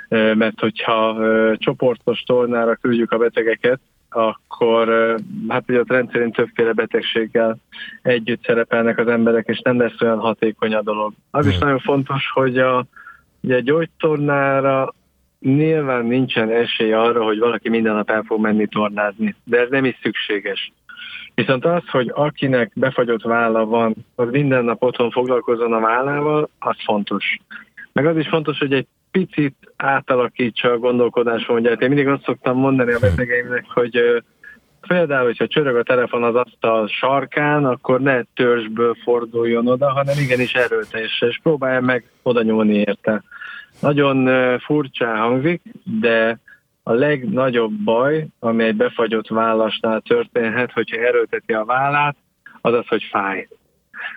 mert 0.08 0.60
hogyha 0.60 1.16
csoportos 1.56 2.20
tornára 2.20 2.74
küldjük 2.74 3.12
a 3.12 3.18
betegeket, 3.18 3.80
akkor 4.10 5.14
hát 5.48 5.64
ugye 5.68 5.78
ott 5.78 5.90
rendszerint 5.90 6.34
többféle 6.34 6.72
betegséggel 6.72 7.58
együtt 8.02 8.44
szerepelnek 8.44 8.98
az 8.98 9.08
emberek, 9.08 9.46
és 9.46 9.60
nem 9.60 9.78
lesz 9.78 10.00
olyan 10.00 10.18
hatékony 10.18 10.74
a 10.74 10.82
dolog. 10.82 11.12
Az 11.30 11.46
is 11.46 11.58
nagyon 11.58 11.78
fontos, 11.78 12.30
hogy 12.32 12.58
a, 12.58 12.86
ugye 13.40 13.56
a 13.56 13.60
gyógytornára 13.60 14.94
nyilván 15.40 16.06
nincsen 16.06 16.50
esély 16.50 16.92
arra, 16.92 17.24
hogy 17.24 17.38
valaki 17.38 17.68
minden 17.68 17.94
nap 17.94 18.10
el 18.10 18.22
fog 18.22 18.40
menni 18.40 18.66
tornázni, 18.66 19.34
de 19.44 19.60
ez 19.60 19.68
nem 19.70 19.84
is 19.84 19.98
szükséges. 20.02 20.72
Viszont 21.34 21.64
az, 21.64 21.88
hogy 21.88 22.10
akinek 22.14 22.72
befagyott 22.74 23.22
válla 23.22 23.64
van, 23.64 23.94
az 24.14 24.28
minden 24.30 24.64
nap 24.64 24.82
otthon 24.82 25.10
foglalkozzon 25.10 25.72
a 25.72 25.80
vállával, 25.80 26.48
az 26.58 26.76
fontos. 26.84 27.38
Meg 27.92 28.06
az 28.06 28.16
is 28.16 28.28
fontos, 28.28 28.58
hogy 28.58 28.72
egy 28.72 28.86
picit 29.26 29.56
átalakítsa 29.76 30.70
a 30.70 30.78
gondolkodásmódját. 30.78 31.82
Én 31.82 31.88
mindig 31.88 32.08
azt 32.08 32.24
szoktam 32.24 32.58
mondani 32.58 32.92
a 32.92 32.98
betegeimnek, 32.98 33.64
hogy 33.68 34.22
például, 34.86 35.24
hogyha 35.24 35.46
csörög 35.46 35.76
a 35.76 35.82
telefon 35.82 36.22
az 36.22 36.34
asztal 36.34 36.88
sarkán, 36.88 37.64
akkor 37.64 38.00
ne 38.00 38.22
törzsből 38.22 38.96
forduljon 39.02 39.68
oda, 39.68 39.92
hanem 39.92 40.18
igenis 40.18 40.54
erőteljes, 40.54 41.22
és 41.28 41.40
próbálja 41.42 41.80
meg 41.80 42.04
oda 42.22 42.42
nyúlni 42.42 42.74
érte. 42.74 43.22
Nagyon 43.80 44.28
furcsán 44.58 45.16
hangzik, 45.16 45.62
de 46.00 46.38
a 46.82 46.92
legnagyobb 46.92 47.72
baj, 47.72 48.26
ami 48.38 48.64
egy 48.64 48.76
befagyott 48.76 49.28
vállasnál 49.28 50.00
történhet, 50.00 50.72
hogyha 50.72 50.96
erőlteti 50.96 51.52
a 51.52 51.64
vállát, 51.64 52.16
az 52.60 52.72
az, 52.72 52.86
hogy 52.86 53.02
fáj. 53.02 53.48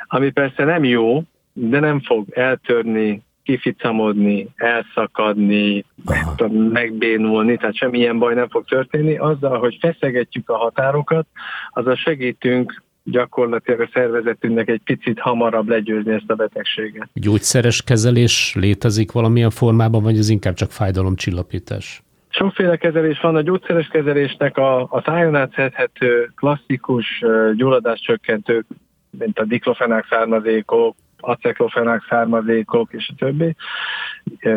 Ami 0.08 0.32
persze 0.32 0.64
nem 0.64 0.84
jó, 0.84 1.24
de 1.54 1.80
nem 1.80 2.00
fog 2.00 2.26
eltörni, 2.30 3.22
kificamodni, 3.44 4.48
elszakadni, 4.56 5.86
Aha. 6.06 6.48
megbénulni, 6.50 7.58
tehát 7.58 7.76
semmilyen 7.76 8.20
baj 8.20 8.34
nem 8.34 8.50
fog 8.50 8.66
történni. 8.66 9.18
Azzal, 9.18 9.60
hogy 9.60 9.78
feszegetjük 9.82 10.50
a 10.50 10.58
határokat, 10.58 11.28
azzal 11.72 11.96
segítünk 11.96 12.84
gyakorlatilag 13.04 13.80
a 13.80 13.90
szervezetünknek 13.94 14.70
egy 14.70 14.82
picit 14.84 15.20
hamarabb 15.20 15.68
legyőzni 15.68 16.14
ezt 16.14 16.30
a 16.30 16.36
betegséget. 16.36 17.10
Gyógyszeres 17.14 17.82
kezelés 17.82 18.56
létezik 18.60 19.12
valamilyen 19.12 19.50
formában, 19.50 20.04
vagy 20.04 20.18
ez 20.18 20.30
inkább 20.30 20.54
csak 20.54 20.72
fájdalomcsillapítás? 20.72 22.04
Sokféle 22.30 22.78
kezelés 22.78 23.20
van. 23.20 23.36
A 23.36 23.42
gyógyszeres 23.42 23.88
kezelésnek 23.88 24.58
a, 24.58 24.82
a 24.82 25.02
szájon 25.06 25.36
átszedhető 25.36 26.32
klasszikus 26.36 27.24
gyulladáscsökkentők, 27.56 28.66
mint 29.10 29.40
a 29.40 29.46
diklofenák 29.46 30.06
származékok, 30.10 30.96
aceklofenák 31.22 32.06
származékok 32.10 32.94
és 32.94 33.10
a 33.12 33.16
többi, 33.18 33.56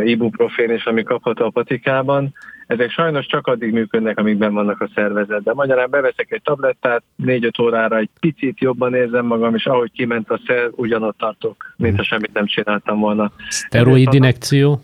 ibuprofén 0.05 0.71
is, 0.71 0.85
ami 0.85 1.03
kapható 1.03 1.45
a 1.45 1.51
patikában, 1.51 2.35
ezek 2.67 2.91
sajnos 2.91 3.27
csak 3.27 3.47
addig 3.47 3.73
működnek, 3.73 4.19
amíg 4.19 4.37
benn 4.37 4.53
vannak 4.53 4.81
a 4.81 4.89
szervezetben. 4.95 5.55
Magyarán 5.55 5.91
beveszek 5.91 6.31
egy 6.31 6.43
tablettát, 6.43 7.03
4-5 7.25 7.63
órára 7.63 7.97
egy 7.97 8.11
picit 8.21 8.61
jobban 8.61 8.95
érzem 8.95 9.27
magam, 9.27 9.55
és 9.55 9.67
ahogy 9.67 9.91
kiment 9.93 10.31
a 10.31 10.41
szer, 10.47 10.69
ugyanott 10.71 11.19
tartok, 11.19 11.75
mint 11.77 11.97
ha 11.97 12.03
semmit 12.03 12.33
nem 12.33 12.47
csináltam 12.47 13.01
volna. 13.01 13.33
Steroid 13.49 14.13
injekció? 14.13 14.81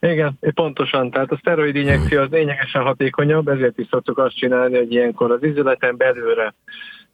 Igen, 0.00 0.38
pontosan. 0.54 1.10
Tehát 1.10 1.32
a 1.32 1.36
szteroid 1.36 1.76
injekció 1.76 2.20
az 2.20 2.28
lényegesen 2.30 2.82
hatékonyabb, 2.82 3.48
ezért 3.48 3.78
is 3.78 3.86
szoktuk 3.90 4.18
azt 4.18 4.36
csinálni, 4.36 4.76
hogy 4.76 4.92
ilyenkor 4.92 5.30
az 5.30 5.42
izületen 5.42 5.96
belőle 5.96 6.54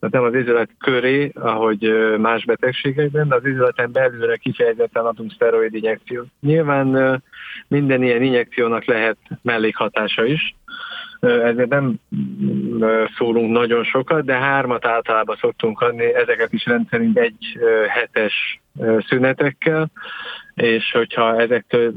tehát 0.00 0.14
nem 0.14 0.24
az 0.24 0.34
izület 0.34 0.70
köré, 0.78 1.30
ahogy 1.34 1.94
más 2.18 2.44
betegségekben, 2.44 3.28
de 3.28 3.34
az 3.34 3.44
izületen 3.46 3.92
belülre 3.92 4.36
kifejezetten 4.36 5.04
adunk 5.04 5.32
szteroid 5.32 5.74
injekciót. 5.74 6.26
Nyilván 6.40 7.22
minden 7.68 8.02
ilyen 8.02 8.22
injekciónak 8.22 8.84
lehet 8.84 9.16
mellékhatása 9.42 10.24
is, 10.24 10.54
ezért 11.20 11.68
nem 11.68 11.94
szólunk 13.16 13.52
nagyon 13.52 13.84
sokat, 13.84 14.24
de 14.24 14.34
hármat 14.34 14.86
általában 14.86 15.36
szoktunk 15.40 15.80
adni, 15.80 16.14
ezeket 16.14 16.52
is 16.52 16.66
rendszerint 16.66 17.18
egy 17.18 17.58
hetes 17.88 18.60
szünetekkel, 19.08 19.90
és 20.54 20.90
hogyha 20.92 21.40
ezektől 21.40 21.92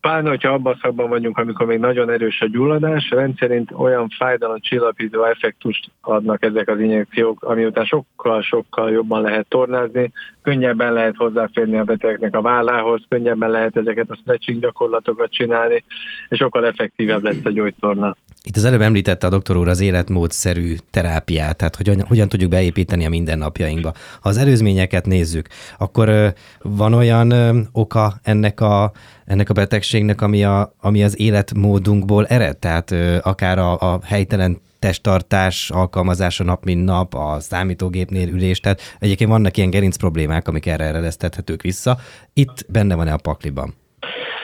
Pláne, 0.00 0.28
hogyha 0.28 0.52
abban 0.52 0.72
a 0.72 0.78
szakban 0.82 1.08
vagyunk, 1.08 1.38
amikor 1.38 1.66
még 1.66 1.78
nagyon 1.78 2.10
erős 2.10 2.40
a 2.40 2.46
gyulladás, 2.46 3.10
rendszerint 3.10 3.70
olyan 3.72 4.08
fájdalom 4.08 4.60
csillapító 4.60 5.24
effektust 5.24 5.90
adnak 6.00 6.44
ezek 6.44 6.68
az 6.68 6.80
injekciók, 6.80 7.42
ami 7.42 7.64
után 7.64 7.84
sokkal-sokkal 7.84 8.90
jobban 8.90 9.22
lehet 9.22 9.48
tornázni, 9.48 10.12
könnyebben 10.42 10.92
lehet 10.92 11.16
hozzáférni 11.16 11.78
a 11.78 11.84
betegnek 11.84 12.36
a 12.36 12.42
vállához, 12.42 13.02
könnyebben 13.08 13.50
lehet 13.50 13.76
ezeket 13.76 14.10
a 14.10 14.16
stretching 14.16 14.60
gyakorlatokat 14.60 15.32
csinálni, 15.32 15.84
és 16.28 16.38
sokkal 16.38 16.66
effektívebb 16.66 17.22
lesz 17.22 17.44
a 17.44 17.50
gyógytorna. 17.50 18.16
Itt 18.44 18.56
az 18.56 18.64
előbb 18.64 18.80
említette 18.80 19.26
a 19.26 19.30
doktor 19.30 19.56
úr 19.56 19.68
az 19.68 19.80
életmódszerű 19.80 20.74
terápiát, 20.90 21.56
tehát 21.56 21.76
hogyan, 21.76 22.00
hogyan 22.00 22.28
tudjuk 22.28 22.50
beépíteni 22.50 23.06
a 23.06 23.08
mindennapjainkba. 23.08 23.92
Ha 24.20 24.28
az 24.28 24.36
előzményeket 24.36 25.06
nézzük, 25.06 25.48
akkor 25.78 26.32
van 26.62 26.94
olyan 26.94 27.32
oka 27.72 28.14
ennek 28.22 28.60
a, 28.60 28.92
ennek 29.24 29.50
a 29.50 29.52
betegségnek, 29.52 30.20
ami, 30.20 30.44
a, 30.44 30.74
ami 30.80 31.02
az 31.04 31.20
életmódunkból 31.20 32.26
ered, 32.26 32.58
tehát 32.58 32.94
akár 33.22 33.58
a, 33.58 33.78
a 33.78 34.00
helytelen 34.04 34.58
testtartás 34.78 35.70
alkalmazása 35.70 36.44
nap, 36.44 36.64
mint 36.64 36.84
nap, 36.84 37.14
a 37.14 37.40
számítógépnél 37.40 38.28
ülés, 38.28 38.60
tehát 38.60 38.80
egyébként 38.98 39.30
vannak 39.30 39.56
ilyen 39.56 39.70
gerinc 39.70 39.96
problémák, 39.96 40.48
amik 40.48 40.66
erre 40.66 40.84
eredeztethetők 40.84 41.62
vissza. 41.62 41.98
Itt 42.32 42.64
benne 42.68 42.94
van-e 42.94 43.12
a 43.12 43.18
pakliban? 43.22 43.74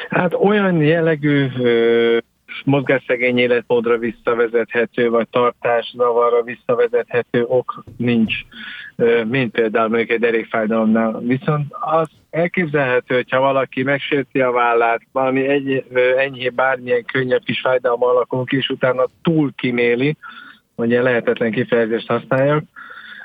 Hát 0.08 0.34
olyan 0.34 0.82
jellegű 0.82 1.46
mozgásszegény 2.64 3.38
életmódra 3.38 3.98
visszavezethető, 3.98 5.10
vagy 5.10 5.28
tartászavarra 5.28 6.42
visszavezethető 6.42 7.44
ok 7.44 7.84
nincs, 7.96 8.34
mint 9.24 9.50
például 9.50 9.88
mondjuk 9.88 10.10
egy 10.10 10.20
derékfájdalomnál. 10.20 11.18
Viszont 11.18 11.66
az 11.80 12.08
elképzelhető, 12.30 13.14
hogyha 13.14 13.40
valaki 13.40 13.82
megsérti 13.82 14.40
a 14.40 14.50
vállát, 14.50 15.00
valami 15.12 15.46
egy, 15.48 15.84
enyhé 16.16 16.48
bármilyen 16.48 17.04
könnyebb 17.04 17.42
kis 17.44 17.60
fájdalom 17.60 18.02
alakul 18.02 18.44
ki, 18.44 18.56
és 18.56 18.68
utána 18.68 19.06
túl 19.22 19.52
kiméli, 19.56 20.16
hogy 20.76 20.90
ilyen 20.90 21.02
lehetetlen 21.02 21.50
kifejezést 21.50 22.08
használjak, 22.08 22.64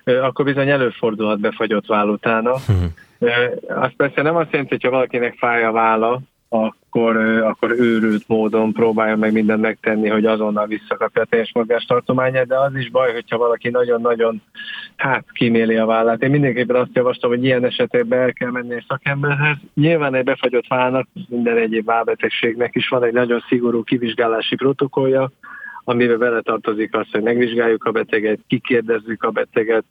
akkor 0.04 0.46
bizony 0.46 0.70
előfordulhat 0.70 1.40
befagyott 1.40 1.86
váll 1.86 2.08
utána. 2.08 2.52
Uh-huh. 2.52 2.90
Azt 3.68 3.96
persze 3.96 4.22
nem 4.22 4.36
azt 4.36 4.52
jelenti, 4.52 4.74
hogyha 4.74 4.90
valakinek 4.90 5.36
fáj 5.38 5.64
a 5.64 5.72
válla, 5.72 6.20
akkor, 6.54 7.18
akkor 7.18 7.72
őrült 7.72 8.28
módon 8.28 8.74
próbálja 8.74 9.16
meg 9.16 9.34
mindent 9.34 9.62
megtenni, 9.62 10.10
hogy 10.10 10.26
azonnal 10.26 10.68
visszakapja 10.68 11.22
a 11.22 11.26
teljes 11.26 11.52
mozgástartományát, 11.54 12.48
de 12.48 12.60
az 12.60 12.76
is 12.76 12.90
baj, 12.90 13.14
hogyha 13.14 13.38
valaki 13.38 13.70
nagyon-nagyon 13.70 14.42
hát 14.96 15.26
kiméli 15.32 15.76
a 15.76 15.86
vállát. 15.86 16.22
Én 16.22 16.30
mindenképpen 16.30 16.76
azt 16.76 16.90
javaslom, 16.94 17.32
hogy 17.32 17.44
ilyen 17.44 17.66
esetben 17.66 18.20
el 18.20 18.34
kell 18.34 18.52
menni 18.52 18.74
egy 18.74 18.86
szakemberhez. 18.88 19.58
Nyilván 19.74 20.16
egy 20.16 20.24
befagyott 20.24 20.68
válnak, 20.68 21.08
minden 21.30 21.58
egyéb 21.58 21.86
válbetegségnek 21.86 22.76
is 22.76 22.88
van 22.88 23.04
egy 23.04 23.14
nagyon 23.14 23.44
szigorú 23.48 23.84
kivizsgálási 23.84 24.56
protokollja, 24.56 25.32
amiben 25.84 26.20
beletartozik 26.20 26.96
az, 26.96 27.08
hogy 27.12 27.22
megvizsgáljuk 27.22 27.84
a 27.84 27.92
beteget, 27.92 28.40
kikérdezzük 28.48 29.24
a 29.24 29.32
beteget, 29.32 29.84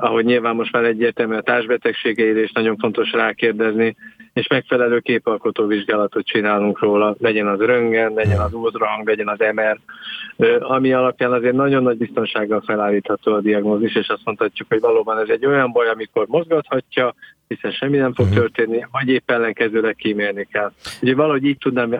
ahogy 0.00 0.24
nyilván 0.24 0.54
most 0.54 0.72
már 0.72 0.84
egyértelmű 0.84 1.34
a 1.34 1.40
társbetegségeire 1.40 2.42
is 2.42 2.52
nagyon 2.52 2.76
fontos 2.76 3.12
rákérdezni, 3.12 3.96
és 4.32 4.46
megfelelő 4.46 4.98
képalkotó 4.98 5.66
vizsgálatot 5.66 6.26
csinálunk 6.26 6.80
róla, 6.80 7.16
legyen 7.18 7.46
az 7.46 7.60
röngen, 7.60 8.12
legyen 8.12 8.40
az 8.40 8.52
ultrahang, 8.52 9.08
legyen 9.08 9.28
az 9.28 9.38
MR, 9.54 9.78
ami 10.60 10.92
alapján 10.92 11.32
azért 11.32 11.54
nagyon 11.54 11.82
nagy 11.82 11.96
biztonsággal 11.96 12.62
felállítható 12.66 13.34
a 13.34 13.40
diagnózis, 13.40 13.94
és 13.94 14.08
azt 14.08 14.24
mondhatjuk, 14.24 14.68
hogy 14.68 14.80
valóban 14.80 15.18
ez 15.18 15.28
egy 15.28 15.46
olyan 15.46 15.72
baj, 15.72 15.88
amikor 15.88 16.26
mozgathatja, 16.28 17.14
hiszen 17.48 17.70
semmi 17.70 17.96
nem 17.96 18.14
fog 18.14 18.26
mhm. 18.26 18.34
történni, 18.34 18.86
vagy 18.90 19.08
épp 19.08 19.30
ellenkezőleg 19.30 19.94
kímélni 19.94 20.48
kell. 20.52 20.72
Ugye 21.02 21.14
valahogy 21.14 21.44
így 21.44 21.58
tudnám 21.58 21.92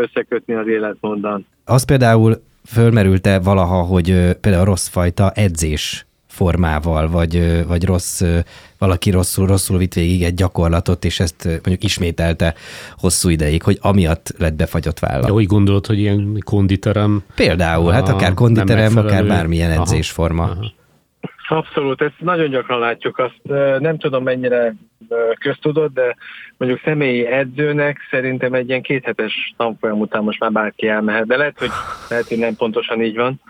összekötni 0.00 0.54
az 0.54 0.66
életmondan. 0.66 1.46
Az 1.64 1.84
például 1.84 2.34
fölmerült-e 2.66 3.40
valaha, 3.40 3.82
hogy 3.82 4.06
például 4.40 4.64
rossz 4.64 4.88
fajta 4.88 5.30
edzés 5.30 6.05
formával, 6.36 7.08
vagy, 7.08 7.64
vagy 7.66 7.84
rossz, 7.84 8.22
valaki 8.78 9.10
rosszul, 9.10 9.46
rosszul 9.46 9.78
vitt 9.78 9.94
végig 9.94 10.22
egy 10.22 10.34
gyakorlatot, 10.34 11.04
és 11.04 11.20
ezt 11.20 11.44
mondjuk 11.44 11.84
ismételte 11.84 12.54
hosszú 12.98 13.28
ideig, 13.28 13.62
hogy 13.62 13.78
amiatt 13.80 14.34
lett 14.38 14.54
befagyott 14.54 14.98
válla. 14.98 15.24
De 15.24 15.32
úgy 15.32 15.46
gondolod, 15.46 15.86
hogy 15.86 15.98
ilyen 15.98 16.42
konditerem? 16.44 17.24
Például, 17.34 17.92
hát 17.92 18.08
akár 18.08 18.34
konditerem, 18.34 18.96
akár 18.96 19.26
bármilyen 19.26 19.70
edzésforma. 19.70 20.42
Aha, 20.42 20.52
aha. 20.52 20.74
Abszolút, 21.48 22.02
ezt 22.02 22.20
nagyon 22.20 22.50
gyakran 22.50 22.78
látjuk, 22.78 23.18
azt 23.18 23.40
nem 23.78 23.98
tudom 23.98 24.22
mennyire 24.22 24.74
köztudott, 25.38 25.94
de 25.94 26.16
mondjuk 26.56 26.80
személyi 26.84 27.26
edzőnek 27.26 27.98
szerintem 28.10 28.54
egy 28.54 28.68
ilyen 28.68 28.82
kéthetes 28.82 29.54
tanfolyam 29.56 30.00
után 30.00 30.22
most 30.22 30.40
már 30.40 30.52
bárki 30.52 30.88
elmehet, 30.88 31.26
de 31.26 31.36
lehet, 31.36 31.58
hogy, 31.58 31.70
lehet, 32.08 32.28
hogy 32.28 32.38
nem 32.38 32.56
pontosan 32.56 33.02
így 33.02 33.16
van. 33.16 33.40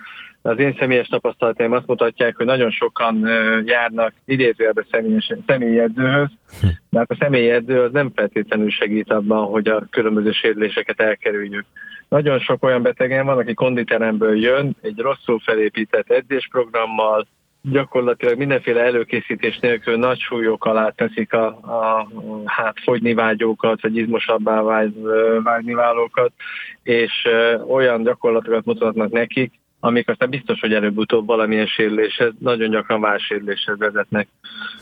Az 0.46 0.58
én 0.58 0.76
személyes 0.78 1.08
tapasztalataim 1.08 1.72
azt 1.72 1.86
mutatják, 1.86 2.36
hogy 2.36 2.46
nagyon 2.46 2.70
sokan 2.70 3.28
járnak 3.64 4.12
idézőjelbe 4.24 4.84
személyi 5.46 5.78
edzőhöz, 5.78 6.28
de 6.90 6.98
hát 6.98 7.10
a 7.10 7.16
személyi 7.18 7.50
edző 7.50 7.82
az 7.82 7.92
nem 7.92 8.12
feltétlenül 8.14 8.70
segít 8.70 9.10
abban, 9.10 9.46
hogy 9.46 9.68
a 9.68 9.86
különböző 9.90 10.32
sérüléseket 10.32 11.00
elkerüljük. 11.00 11.64
Nagyon 12.08 12.38
sok 12.38 12.64
olyan 12.64 12.82
betegen 12.82 13.26
van, 13.26 13.38
aki 13.38 13.54
konditeremből 13.54 14.40
jön, 14.40 14.76
egy 14.82 14.98
rosszul 14.98 15.38
felépített 15.38 16.10
edzésprogrammal, 16.10 17.26
gyakorlatilag 17.62 18.38
mindenféle 18.38 18.80
előkészítés 18.82 19.58
nélkül 19.58 19.96
nagy 19.96 20.18
súlyok 20.18 20.64
alá 20.64 20.88
teszik 20.88 21.32
a, 21.32 21.46
a 21.46 22.08
hát 22.44 22.80
fogyni 22.82 23.14
vágyókat, 23.14 23.82
vagy 23.82 23.96
izmosabbá 23.96 24.60
vágy, 24.60 24.94
vágyni 25.42 25.74
válókat, 25.74 26.32
és 26.82 27.28
olyan 27.68 28.02
gyakorlatokat 28.02 28.64
mutatnak 28.64 29.10
nekik, 29.10 29.52
amik 29.86 30.08
aztán 30.08 30.30
biztos, 30.30 30.60
hogy 30.60 30.72
előbb-utóbb 30.72 31.26
valamilyen 31.26 31.66
sérüléshez, 31.66 32.32
nagyon 32.38 32.70
gyakran 32.70 33.00
válsérüléshez 33.00 33.78
vezetnek. 33.78 34.28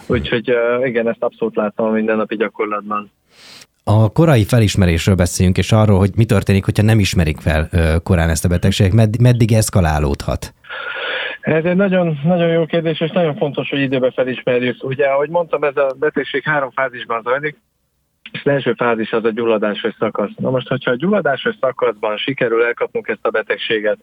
Úgyhogy 0.07 0.55
igen, 0.85 1.09
ezt 1.09 1.23
abszolút 1.23 1.57
láttam 1.57 1.87
a 1.87 1.91
mindennapi 1.91 2.37
gyakorlatban. 2.37 3.11
A 3.85 4.13
korai 4.13 4.45
felismerésről 4.45 5.15
beszéljünk, 5.15 5.59
és 5.59 5.73
arról, 5.73 5.99
hogy 5.99 6.11
mi 6.17 6.25
történik, 6.25 6.65
hogyha 6.65 6.83
nem 6.83 6.99
ismerik 6.99 7.41
fel 7.41 7.69
korán 8.03 8.29
ezt 8.29 8.45
a 8.45 8.49
betegséget, 8.49 9.19
meddig 9.21 9.53
eszkalálódhat? 9.53 10.55
Ez 11.41 11.65
egy 11.65 11.77
nagyon, 11.77 12.21
nagyon 12.25 12.49
jó 12.49 12.67
kérdés, 12.67 13.01
és 13.01 13.11
nagyon 13.11 13.37
fontos, 13.37 13.69
hogy 13.71 13.81
időben 13.81 14.13
felismerjük. 14.13 14.85
Ugye, 14.85 15.07
ahogy 15.07 15.29
mondtam, 15.29 15.63
ez 15.63 15.77
a 15.77 15.95
betegség 15.99 16.43
három 16.43 16.71
fázisban 16.71 17.23
zajlik. 17.23 17.57
Az 18.43 18.51
első 18.51 18.73
fázis 18.73 19.13
az 19.13 19.25
a 19.25 19.31
gyulladásos 19.31 19.95
szakasz. 19.99 20.31
Na 20.37 20.51
most, 20.51 20.69
hogyha 20.69 20.91
a 20.91 20.97
gyulladásos 20.97 21.55
szakaszban 21.61 22.17
sikerül 22.17 22.65
elkapnunk 22.65 23.09
ezt 23.09 23.27
a 23.27 23.31
betegséget, 23.31 23.99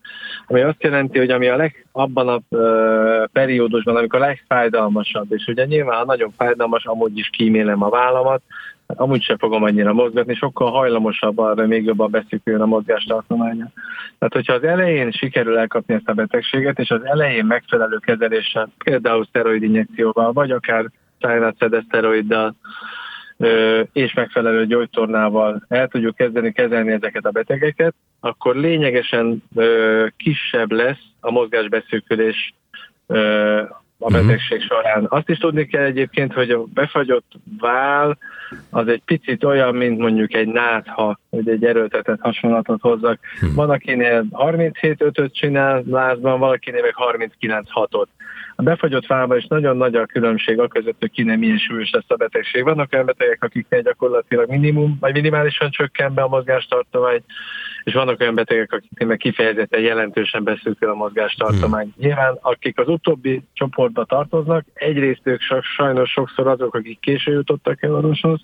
ami 0.47 0.61
azt 0.61 0.83
jelenti, 0.83 1.17
hogy 1.17 1.29
ami 1.29 1.47
a 1.47 1.55
leg, 1.55 1.85
abban 1.91 2.27
a 2.27 2.39
ö, 2.49 3.23
periódusban, 3.31 3.95
amikor 3.95 4.21
a 4.21 4.25
legfájdalmasabb, 4.25 5.31
és 5.31 5.45
ugye 5.47 5.65
nyilván 5.65 5.97
ha 5.97 6.05
nagyon 6.05 6.33
fájdalmas, 6.37 6.85
amúgy 6.85 7.17
is 7.17 7.29
kímélem 7.29 7.83
a 7.83 7.89
vállamat, 7.89 8.41
amúgy 8.85 9.21
sem 9.21 9.37
fogom 9.37 9.63
annyira 9.63 9.93
mozgatni, 9.93 10.35
sokkal 10.35 10.71
hajlamosabb 10.71 11.37
arra, 11.37 11.67
még 11.67 11.85
jobban 11.85 12.11
beszűküljön 12.11 12.61
a 12.61 12.65
mozgástartománya. 12.65 13.71
Tehát, 14.17 14.33
hogyha 14.33 14.53
az 14.53 14.63
elején 14.63 15.11
sikerül 15.11 15.57
elkapni 15.57 15.93
ezt 15.93 16.09
a 16.09 16.13
betegséget, 16.13 16.79
és 16.79 16.89
az 16.89 17.05
elején 17.05 17.45
megfelelő 17.45 17.97
kezeléssel, 17.97 18.69
például 18.83 19.25
szteroidinjekcióval, 19.25 20.31
vagy 20.31 20.51
akár 20.51 20.85
szteroiddal, 21.87 22.55
és 23.91 24.13
megfelelő 24.13 24.65
gyógytornával 24.65 25.65
el 25.67 25.87
tudjuk 25.87 26.15
kezdeni 26.15 26.51
kezelni 26.51 26.91
ezeket 26.91 27.25
a 27.25 27.31
betegeket, 27.31 27.93
akkor 28.19 28.55
lényegesen 28.55 29.43
kisebb 30.17 30.71
lesz 30.71 31.03
a 31.19 31.31
mozgásbeszűkülés 31.31 32.53
a 34.01 34.09
mhm. 34.09 34.27
betegség 34.27 34.61
során. 34.61 35.05
Azt 35.09 35.29
is 35.29 35.37
tudni 35.37 35.65
kell 35.65 35.83
egyébként, 35.83 36.33
hogy 36.33 36.49
a 36.49 36.63
befagyott 36.63 37.31
vál 37.59 38.17
az 38.69 38.87
egy 38.87 39.01
picit 39.05 39.43
olyan, 39.43 39.75
mint 39.75 39.99
mondjuk 39.99 40.33
egy 40.33 40.47
nátha, 40.47 41.19
hogy 41.29 41.49
egy 41.49 41.65
erőltetett 41.65 42.19
hasonlatot 42.19 42.81
hozzak. 42.81 43.19
Hmm. 43.39 43.53
Van, 43.55 43.69
akinél 43.69 44.25
37-5-öt 44.31 45.35
csinál 45.35 45.83
lázban, 45.89 46.39
valakinél 46.39 46.81
meg 46.81 46.95
39-6-ot. 47.39 48.05
A 48.61 48.63
befagyott 48.63 49.05
fában 49.05 49.37
is 49.37 49.45
nagyon 49.47 49.77
nagy 49.77 49.95
a 49.95 50.05
különbség 50.05 50.59
a 50.59 50.67
között, 50.67 50.99
hogy 50.99 51.11
kinek 51.11 51.37
milyen 51.37 51.57
súlyos 51.57 51.89
lesz 51.89 52.03
a 52.07 52.15
betegség. 52.15 52.63
Vannak 52.63 52.89
olyan 52.93 53.05
betegek, 53.05 53.43
akiknél 53.43 53.81
gyakorlatilag 53.81 54.49
minimum, 54.49 54.97
vagy 54.99 55.13
minimálisan 55.13 55.69
csökken 55.69 56.13
be 56.13 56.21
a 56.21 56.27
mozgástartomány, 56.27 57.23
és 57.83 57.93
vannak 57.93 58.19
olyan 58.19 58.35
betegek, 58.35 58.73
akiknél 58.73 59.07
meg 59.07 59.17
kifejezetten 59.17 59.81
jelentősen 59.81 60.43
beszűkül 60.43 60.89
a 60.89 60.93
mozgástartomány. 60.93 61.93
Hmm. 61.95 62.07
Nyilván, 62.07 62.37
akik 62.41 62.79
az 62.79 62.87
utóbbi 62.87 63.41
csoportba 63.53 64.05
tartoznak, 64.05 64.65
egyrészt 64.73 65.21
ők 65.23 65.41
sajnos 65.75 66.11
sokszor 66.11 66.47
azok, 66.47 66.75
akik 66.75 66.99
késő 66.99 67.31
jutottak 67.31 67.83
el 67.83 67.95
orvoshoz, 67.95 68.39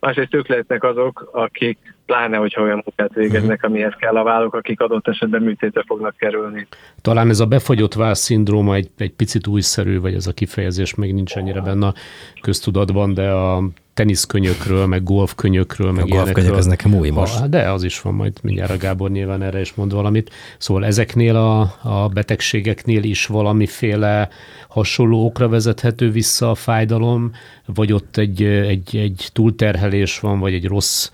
másrészt 0.00 0.34
ők 0.34 0.48
lehetnek 0.48 0.82
azok, 0.82 1.30
akik 1.32 1.78
pláne, 2.06 2.36
hogyha 2.36 2.62
olyan 2.62 2.82
munkát 2.84 3.14
végeznek, 3.14 3.62
mhm. 3.62 3.70
amihez 3.70 3.94
kell 3.98 4.16
a 4.16 4.22
vállók, 4.22 4.54
akik 4.54 4.80
adott 4.80 5.08
esetben 5.08 5.42
műtétre 5.42 5.82
fognak 5.86 6.16
kerülni. 6.16 6.66
Talán 7.00 7.28
ez 7.28 7.40
a 7.40 7.46
befagyott 7.46 7.94
váll 7.94 8.14
szindróma 8.14 8.74
egy, 8.74 8.90
egy 8.96 9.12
picit 9.12 9.46
újszerű, 9.46 10.00
vagy 10.00 10.14
ez 10.14 10.26
a 10.26 10.32
kifejezés 10.32 10.94
még 10.94 11.14
nincs 11.14 11.36
ennyire 11.36 11.60
benne 11.60 11.86
a 11.86 11.94
köztudatban, 12.40 13.14
de 13.14 13.30
a 13.30 13.62
teniszkönyökről, 13.94 14.86
meg 14.86 15.02
golfkönyökről, 15.02 15.92
meg 15.92 16.04
A 16.04 16.06
golfkönyök 16.06 16.54
az 16.54 16.66
nekem 16.66 16.94
új 16.94 17.10
most. 17.10 17.40
A, 17.40 17.46
de 17.46 17.70
az 17.70 17.82
is 17.82 18.00
van, 18.00 18.14
majd 18.14 18.32
mindjárt 18.42 18.70
a 18.70 18.76
Gábor 18.76 19.10
nyilván 19.10 19.42
erre 19.42 19.60
is 19.60 19.74
mond 19.74 19.92
valamit. 19.92 20.30
Szóval 20.58 20.84
ezeknél 20.84 21.36
a, 21.36 21.60
a 21.82 22.08
betegségeknél 22.08 23.02
is 23.02 23.26
valamiféle 23.26 24.28
hasonló 24.68 25.24
okra 25.24 25.48
vezethető 25.48 26.10
vissza 26.10 26.50
a 26.50 26.54
fájdalom, 26.54 27.32
vagy 27.66 27.92
ott 27.92 28.16
egy, 28.16 28.42
egy, 28.42 28.96
egy 28.96 29.28
túlterhelés 29.32 30.20
van, 30.20 30.38
vagy 30.38 30.54
egy 30.54 30.66
rossz, 30.66 31.10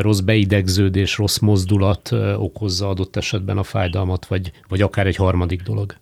rossz 0.00 0.20
beidegződés, 0.20 1.16
rossz 1.16 1.38
mozdulat 1.38 2.12
okozza 2.36 2.88
adott 2.88 3.16
esetben 3.16 3.58
a 3.58 3.62
fájdalmat, 3.62 4.26
vagy, 4.26 4.52
vagy 4.68 4.82
akár 4.82 5.06
egy 5.06 5.16
harmadik 5.16 5.62
dolog. 5.62 5.94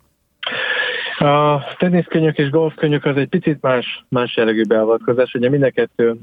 A 1.21 1.65
teniszkönyök 1.79 2.39
és 2.39 2.51
golfkönyök 2.51 3.05
az 3.05 3.17
egy 3.17 3.29
picit 3.29 3.63
más, 3.63 4.05
más 4.09 4.37
jellegű 4.37 4.63
beavatkozás. 4.65 5.35
Ugye 5.35 5.49
mind 5.49 5.63
a 5.63 5.71
kettő 5.71 6.17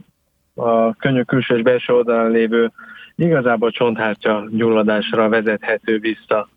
a 0.55 0.93
könyök 0.93 1.27
külső 1.27 1.55
és 1.55 1.61
belső 1.61 1.93
oldalán 1.93 2.31
lévő 2.31 2.71
igazából 3.15 3.71
csonthártya 3.71 4.47
gyulladásra 4.51 5.29
vezethető 5.29 5.99
vissza. 5.99 6.49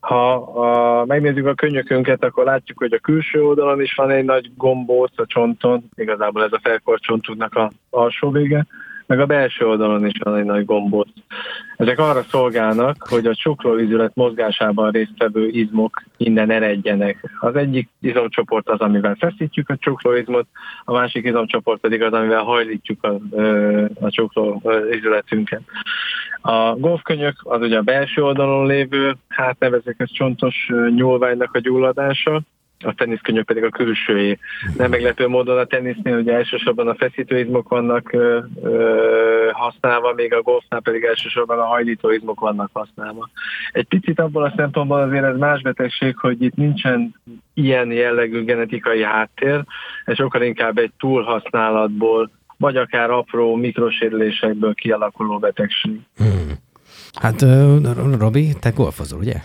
Ha 0.00 0.32
a, 0.34 1.04
megnézzük 1.04 1.46
a 1.46 1.54
könyökünket, 1.54 2.24
akkor 2.24 2.44
látjuk, 2.44 2.78
hogy 2.78 2.92
a 2.92 2.98
külső 2.98 3.44
oldalon 3.44 3.80
is 3.80 3.94
van 3.94 4.10
egy 4.10 4.24
nagy 4.24 4.50
gombóc 4.56 5.18
a 5.18 5.26
csonton, 5.26 5.88
igazából 5.94 6.44
ez 6.44 6.52
a 6.52 6.60
felkorcsontunknak 6.62 7.54
a 7.54 7.70
alsó 7.90 8.30
vége, 8.30 8.66
meg 9.08 9.20
a 9.20 9.26
belső 9.26 9.66
oldalon 9.66 10.06
is 10.06 10.18
van 10.24 10.36
egy 10.36 10.44
nagy 10.44 10.64
gombóc. 10.64 11.08
Ezek 11.76 11.98
arra 11.98 12.22
szolgálnak, 12.22 12.96
hogy 13.08 13.26
a 13.26 13.34
csuklóizület 13.34 14.14
mozgásában 14.14 14.90
résztvevő 14.90 15.48
izmok 15.48 16.02
innen 16.16 16.50
eredjenek. 16.50 17.36
Az 17.40 17.56
egyik 17.56 17.88
izomcsoport 18.00 18.68
az, 18.68 18.80
amivel 18.80 19.16
feszítjük 19.18 19.68
a 19.68 19.76
csuklóizmot, 19.76 20.46
a 20.84 20.92
másik 20.92 21.24
izomcsoport 21.24 21.80
pedig 21.80 22.02
az, 22.02 22.12
amivel 22.12 22.42
hajlítjuk 22.42 23.04
a, 23.04 23.18
a 24.00 24.10
csuklóizületünket. 24.10 25.62
A 26.40 26.74
golfkönyök 26.74 27.36
az 27.42 27.60
ugye 27.60 27.78
a 27.78 27.82
belső 27.82 28.22
oldalon 28.22 28.66
lévő, 28.66 29.16
hát 29.28 29.58
nevezek 29.58 29.94
ez 29.98 30.12
csontos 30.12 30.70
nyúlványnak 30.94 31.54
a 31.54 31.58
gyulladása, 31.58 32.40
a 32.84 32.94
teniszkönyök 32.94 33.46
pedig 33.46 33.64
a 33.64 33.68
külsőjé. 33.68 34.38
Nem 34.76 34.90
meglepő 34.90 35.28
módon 35.28 35.58
a 35.58 35.64
tenisznél 35.64 36.16
ugye 36.16 36.32
elsősorban 36.32 36.88
a 36.88 36.94
feszítőizmok 36.94 37.68
vannak 37.68 38.12
ö, 38.12 38.38
ö, 38.62 39.50
használva, 39.52 40.12
még 40.12 40.34
a 40.34 40.42
golfnál 40.42 40.80
pedig 40.80 41.04
elsősorban 41.04 41.58
a 41.58 41.64
hajlítóizmok 41.64 42.40
vannak 42.40 42.70
használva. 42.72 43.28
Egy 43.72 43.86
picit 43.86 44.20
abból 44.20 44.44
a 44.44 44.52
szempontból 44.56 45.00
azért 45.00 45.24
ez 45.24 45.36
más 45.36 45.62
betegség, 45.62 46.16
hogy 46.18 46.42
itt 46.42 46.54
nincsen 46.54 47.14
ilyen 47.54 47.92
jellegű 47.92 48.44
genetikai 48.44 49.02
háttér, 49.02 49.64
ez 50.04 50.16
sokkal 50.16 50.42
inkább 50.42 50.78
egy 50.78 50.92
túlhasználatból, 50.98 52.30
vagy 52.56 52.76
akár 52.76 53.10
apró 53.10 53.54
mikrosérülésekből 53.54 54.74
kialakuló 54.74 55.38
betegség. 55.38 56.00
Hmm. 56.16 56.66
Hát, 57.20 57.42
Robi, 58.18 58.54
te 58.60 58.70
golfozol, 58.70 59.18
ugye? 59.18 59.40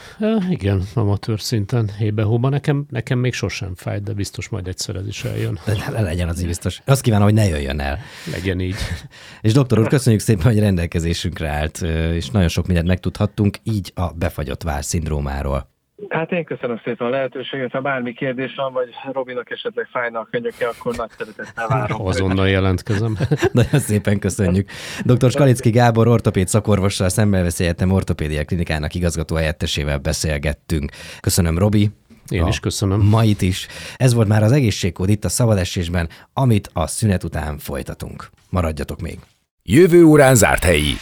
Igen, 0.49 0.84
amatőr 0.93 1.39
szinten, 1.39 1.89
hébe-hóba. 1.97 2.49
Nekem, 2.49 2.86
nekem 2.89 3.19
még 3.19 3.34
sosem 3.34 3.76
fáj, 3.76 3.99
de 3.99 4.13
biztos 4.13 4.49
majd 4.49 4.67
egyszer 4.67 4.95
ez 4.95 5.07
is 5.07 5.24
eljön. 5.24 5.59
De 5.91 6.01
legyen 6.01 6.30
az 6.30 6.43
biztos. 6.43 6.82
Azt 6.86 7.01
kívánom, 7.01 7.26
hogy 7.26 7.34
ne 7.34 7.47
jöjjön 7.47 7.80
el. 7.80 7.99
Legyen 8.32 8.59
így. 8.59 8.76
és 9.41 9.53
doktor 9.53 9.80
úr, 9.80 9.88
köszönjük 9.88 10.21
szépen, 10.21 10.45
hogy 10.45 10.59
rendelkezésünkre 10.59 11.49
állt, 11.49 11.82
és 12.13 12.30
nagyon 12.30 12.47
sok 12.47 12.65
mindent 12.65 12.88
megtudhattunk, 12.88 13.57
így 13.63 13.91
a 13.95 14.11
befagyott 14.11 14.63
vár 14.63 14.84
szindrómáról. 14.84 15.72
Hát 16.10 16.32
én 16.32 16.43
köszönöm 16.43 16.82
szépen 16.84 17.08
a 17.08 17.10
lehetőséget. 17.10 17.72
Ha 17.72 17.82
bármi 17.82 18.14
kérdés 18.14 18.56
van, 18.56 18.74
vagy 18.74 18.89
Robinak 19.12 19.51
esetleg 19.51 19.88
fájna 19.91 20.20
a 20.20 20.28
könyöke, 20.32 20.68
akkor 20.68 20.95
nagy 20.95 21.10
szeretettel 21.18 21.68
várom. 21.68 22.06
Azonnal 22.06 22.49
jelentkezem. 22.49 23.18
Nagyon 23.51 23.80
szépen 23.80 24.20
köszönjük. 24.20 24.70
Dr. 25.04 25.32
Skalicki 25.32 25.70
Gábor 25.70 26.08
ortopéd 26.08 26.47
szakorvossal 26.47 27.10
Szemmelveszi 27.10 27.64
Egyetem 27.64 27.91
Ortopédia 27.91 28.45
Klinikának 28.45 28.95
igazgató 28.95 29.36
helyettesével 29.36 29.97
beszélgettünk. 29.97 30.91
Köszönöm, 31.20 31.58
Robi. 31.58 31.89
Én 32.30 32.47
is 32.47 32.60
köszönöm. 32.60 33.01
Mait 33.01 33.41
is. 33.41 33.68
Ez 33.95 34.14
volt 34.14 34.28
már 34.28 34.43
az 34.43 34.51
egészségkód 34.51 35.10
itt 35.10 35.26
a 35.26 35.30
szabadesésben, 35.30 36.10
amit 36.34 36.70
a 36.74 36.88
szünet 36.88 37.24
után 37.24 37.58
folytatunk. 37.58 38.30
Maradjatok 38.49 39.01
még. 39.01 39.20
Jövő 39.64 40.04
órán 40.04 40.36
zárt 40.36 40.64
helyi. 40.64 40.93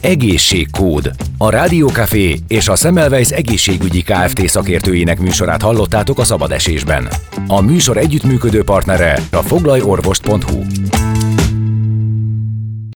Egészségkód. 0.00 1.10
A 1.38 1.50
Rádiókafé 1.50 2.38
és 2.48 2.68
a 2.68 2.76
Semmelweis 2.76 3.30
egészségügyi 3.30 4.02
Kft. 4.02 4.48
szakértőinek 4.48 5.20
műsorát 5.20 5.62
hallottátok 5.62 6.18
a 6.18 6.24
szabad 6.24 6.52
esésben. 6.52 7.08
A 7.46 7.60
műsor 7.60 7.96
együttműködő 7.96 8.62
partnere 8.62 9.18
a 9.30 9.42
foglalorvost.hu. 9.42 10.62